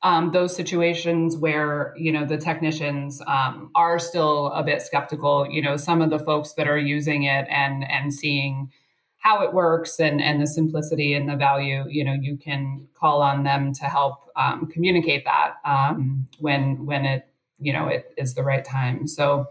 um, 0.02 0.30
those 0.30 0.54
situations 0.54 1.38
where 1.38 1.94
you 1.96 2.12
know 2.12 2.26
the 2.26 2.36
technicians 2.36 3.22
um, 3.26 3.70
are 3.74 3.98
still 3.98 4.48
a 4.48 4.62
bit 4.62 4.82
skeptical. 4.82 5.48
You 5.50 5.62
know, 5.62 5.78
some 5.78 6.02
of 6.02 6.10
the 6.10 6.18
folks 6.18 6.52
that 6.54 6.68
are 6.68 6.78
using 6.78 7.22
it 7.22 7.46
and 7.48 7.82
and 7.90 8.12
seeing 8.12 8.70
how 9.18 9.42
it 9.42 9.52
works 9.52 10.00
and 10.00 10.22
and 10.22 10.40
the 10.40 10.46
simplicity 10.46 11.14
and 11.14 11.28
the 11.28 11.36
value. 11.36 11.84
You 11.88 12.04
know, 12.04 12.14
you 12.14 12.36
can 12.36 12.86
call 12.94 13.22
on 13.22 13.44
them 13.44 13.72
to 13.74 13.84
help 13.84 14.30
um, 14.36 14.66
communicate 14.66 15.24
that 15.24 15.54
um, 15.64 16.26
when 16.38 16.86
when 16.86 17.04
it 17.04 17.28
you 17.58 17.72
know 17.72 17.88
it 17.88 18.12
is 18.16 18.34
the 18.34 18.42
right 18.42 18.64
time. 18.64 19.06
So 19.06 19.48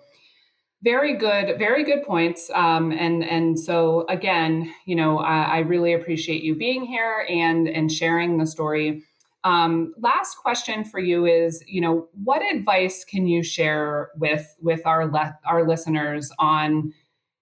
very 0.84 1.18
good, 1.18 1.58
very 1.58 1.84
good 1.84 2.04
points. 2.04 2.50
Um, 2.54 2.92
and 2.92 3.24
and 3.24 3.60
so 3.60 4.06
again, 4.10 4.74
you 4.86 4.96
know, 4.96 5.18
I, 5.20 5.44
I, 5.44 5.58
really 5.60 5.94
appreciate 5.94 6.44
you 6.44 6.56
being 6.56 6.86
here 6.86 7.26
and 7.30 7.68
and 7.68 7.92
sharing 7.92 8.38
the 8.38 8.46
story. 8.46 9.04
Um, 9.44 9.94
last 10.00 10.36
question 10.36 10.84
for 10.84 11.00
you 11.00 11.26
is, 11.26 11.64
you 11.68 11.82
know, 11.82 12.08
what 12.24 12.42
advice 12.54 13.04
can 13.04 13.28
you 13.28 13.42
share 13.44 14.10
with 14.18 14.56
with 14.62 14.86
our 14.86 15.08
le- 15.08 15.38
our 15.46 15.68
listeners 15.68 16.32
on, 16.38 16.94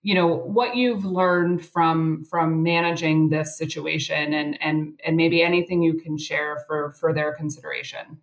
you 0.05 0.13
know, 0.13 0.27
what 0.27 0.75
you've 0.75 1.03
learned 1.03 1.65
from 1.65 2.23
from 2.25 2.61
managing 2.61 3.29
this 3.29 3.57
situation, 3.57 4.35
and 4.35 4.61
and 4.61 5.01
and 5.03 5.17
maybe 5.17 5.41
anything 5.41 5.81
you 5.81 5.95
can 5.95 6.15
share 6.15 6.63
for 6.67 6.91
for 6.99 7.11
their 7.11 7.33
consideration. 7.33 8.19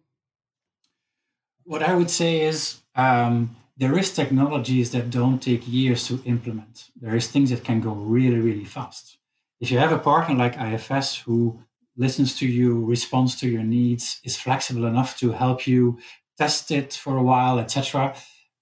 What 1.64 1.83
I 1.83 1.95
would 1.95 2.11
say 2.11 2.42
is. 2.42 2.79
Um, 2.95 3.57
there 3.79 3.99
is 3.99 4.14
technologies 4.14 4.90
that 4.92 5.11
don't 5.11 5.40
take 5.40 5.66
years 5.66 6.07
to 6.07 6.23
implement. 6.25 6.90
There 6.95 7.16
is 7.16 7.29
things 7.29 7.49
that 7.51 7.64
can 7.64 7.81
go 7.81 7.92
really, 7.92 8.38
really 8.38 8.66
fast. 8.66 9.16
If 9.61 9.71
you 9.71 9.79
have 9.79 9.92
a 9.92 9.99
partner 9.99 10.37
like 10.37 10.61
IFS 10.61 11.16
who 11.16 11.59
listens 11.97 12.37
to 12.40 12.47
you, 12.47 12.85
responds 12.85 13.35
to 13.40 13.49
your 13.49 13.64
needs, 13.64 14.21
is 14.25 14.37
flexible 14.37 14.85
enough 14.85 15.18
to 15.21 15.33
help 15.33 15.66
you 15.66 15.99
test 16.37 16.71
it 16.71 16.92
for 16.92 17.16
a 17.16 17.23
while, 17.23 17.59
etc., 17.59 18.14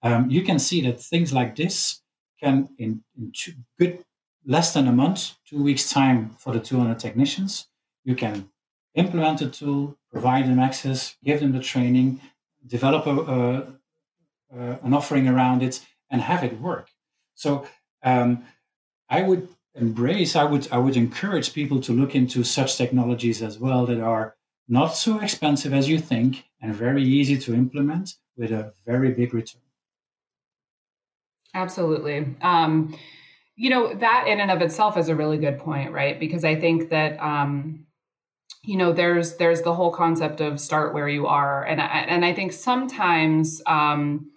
um, 0.02 0.30
you 0.30 0.42
can 0.42 0.59
see 0.59 0.80
that 0.83 1.02
things 1.02 1.33
like 1.33 1.56
this 1.56 2.00
can, 2.42 2.68
in, 2.79 3.03
in 3.18 3.33
two, 3.35 3.53
good 3.79 4.05
less 4.46 4.72
than 4.72 4.88
a 4.88 4.92
month, 4.92 5.33
two 5.46 5.62
weeks 5.62 5.90
time 5.90 6.31
for 6.38 6.53
the 6.53 6.61
200 6.61 6.98
technicians, 6.98 7.68
you 8.05 8.14
can 8.14 8.48
implement 8.94 9.38
the 9.38 9.48
tool, 9.48 9.96
provide 10.11 10.46
them 10.46 10.59
access, 10.59 11.16
give 11.22 11.40
them 11.40 11.53
the 11.53 11.61
training, 11.61 12.20
develop 12.66 13.07
a, 13.07 13.66
an 14.53 14.94
offering 14.94 15.29
around 15.29 15.62
it 15.62 15.81
and 16.11 16.20
have 16.22 16.42
it 16.42 16.61
work. 16.61 16.88
So 17.35 17.66
um, 18.03 18.44
I 19.09 19.22
would 19.22 19.48
embrace, 19.74 20.35
I 20.37 20.44
would, 20.44 20.68
I 20.72 20.79
would 20.79 20.96
encourage 20.96 21.55
people 21.55 21.81
to 21.83 21.92
look 21.92 22.14
into 22.14 22.42
such 22.44 22.76
technologies 22.76 23.42
as 23.42 23.59
well 23.59 23.87
that 23.87 24.00
are 24.00 24.37
not 24.68 24.96
so 24.96 25.20
expensive 25.20 25.72
as 25.72 25.88
you 25.88 25.98
think 25.98 26.44
and 26.61 26.74
very 26.74 27.05
easy 27.05 27.38
to 27.38 27.55
implement 27.55 28.16
with 28.37 28.53
a 28.53 28.72
very 28.87 29.11
big 29.12 29.35
return. 29.35 29.62
Absolutely. 31.54 32.36
Um, 32.42 32.96
you 33.56 33.70
know, 33.70 33.94
that 33.94 34.26
in 34.26 34.40
and 34.40 34.50
of 34.50 34.62
itself 34.62 34.96
is 34.96 35.08
a 35.08 35.16
really 35.16 35.38
good 35.38 35.58
point, 35.58 35.92
right? 35.92 36.18
Because 36.18 36.44
I 36.44 36.58
think 36.58 36.90
that, 36.90 37.20
um, 37.20 37.86
you 38.62 38.76
know, 38.76 38.92
there's 38.92 39.36
there's 39.36 39.62
the 39.62 39.74
whole 39.74 39.90
concept 39.90 40.40
of 40.40 40.60
start 40.60 40.94
where 40.94 41.08
you 41.08 41.26
are, 41.26 41.64
and 41.64 41.80
I, 41.80 41.86
and 41.86 42.24
I 42.24 42.34
think 42.34 42.52
sometimes 42.52 43.62
um, 43.66 44.30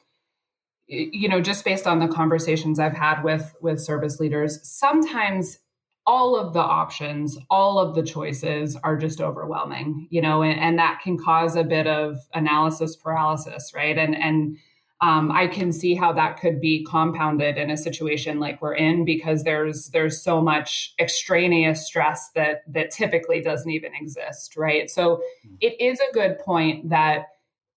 you 0.87 1.29
know 1.29 1.41
just 1.41 1.63
based 1.65 1.87
on 1.87 1.99
the 1.99 2.07
conversations 2.07 2.79
i've 2.79 2.95
had 2.95 3.23
with 3.23 3.53
with 3.61 3.79
service 3.79 4.19
leaders 4.19 4.59
sometimes 4.67 5.57
all 6.05 6.35
of 6.35 6.53
the 6.53 6.59
options 6.59 7.37
all 7.49 7.79
of 7.79 7.95
the 7.95 8.03
choices 8.03 8.75
are 8.83 8.97
just 8.97 9.21
overwhelming 9.21 10.07
you 10.11 10.21
know 10.21 10.41
and, 10.41 10.59
and 10.59 10.77
that 10.77 10.99
can 11.01 11.17
cause 11.17 11.55
a 11.55 11.63
bit 11.63 11.87
of 11.87 12.17
analysis 12.33 12.95
paralysis 12.95 13.71
right 13.73 13.97
and 13.97 14.15
and 14.15 14.57
um, 15.03 15.31
i 15.31 15.45
can 15.45 15.71
see 15.71 15.93
how 15.93 16.13
that 16.13 16.39
could 16.39 16.61
be 16.61 16.85
compounded 16.89 17.57
in 17.57 17.69
a 17.69 17.77
situation 17.77 18.39
like 18.39 18.61
we're 18.61 18.75
in 18.75 19.03
because 19.03 19.43
there's 19.43 19.89
there's 19.89 20.21
so 20.21 20.41
much 20.41 20.93
extraneous 20.99 21.85
stress 21.85 22.29
that 22.35 22.61
that 22.67 22.89
typically 22.89 23.41
doesn't 23.41 23.71
even 23.71 23.91
exist 23.93 24.53
right? 24.57 24.89
So 24.89 25.21
hmm. 25.43 25.55
it 25.61 25.79
is 25.79 25.99
a 25.99 26.13
good 26.13 26.39
point 26.39 26.89
that 26.89 27.27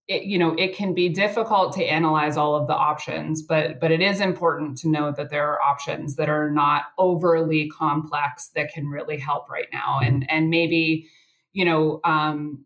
it, 0.09 0.23
you 0.23 0.39
know 0.39 0.55
it 0.57 0.75
can 0.75 0.95
be 0.95 1.09
difficult 1.09 1.73
to 1.75 1.85
analyze 1.85 2.37
all 2.37 2.55
of 2.55 2.69
the 2.69 2.75
options 2.75 3.43
but 3.43 3.81
but 3.81 3.91
it 3.91 4.01
is 4.01 4.21
important 4.21 4.79
to 4.79 4.89
know 4.89 5.13
that 5.17 5.31
there 5.31 5.49
are 5.49 5.61
options 5.61 6.15
that 6.15 6.29
are 6.29 6.49
not 6.49 6.85
overly 6.97 7.69
complex 7.71 8.51
that 8.55 8.73
can 8.73 8.87
really 8.87 9.19
help 9.19 9.51
right 9.51 9.67
now. 9.73 9.99
And 10.01 10.31
and 10.31 10.49
maybe 10.49 11.09
you 11.53 11.65
know 11.65 12.01
um, 12.05 12.65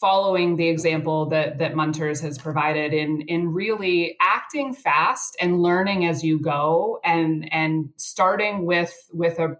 following 0.00 0.56
the 0.56 0.68
example 0.68 1.26
that 1.26 1.58
that 1.58 1.74
Munters 1.74 2.20
has 2.20 2.38
provided 2.38 2.92
in 2.92 3.22
in 3.22 3.52
really 3.52 4.16
acting 4.20 4.74
fast 4.74 5.36
and 5.40 5.60
learning 5.60 6.06
as 6.06 6.22
you 6.22 6.38
go 6.38 7.00
and 7.04 7.52
and 7.52 7.88
starting 7.96 8.66
with 8.66 8.94
with 9.12 9.38
a 9.38 9.56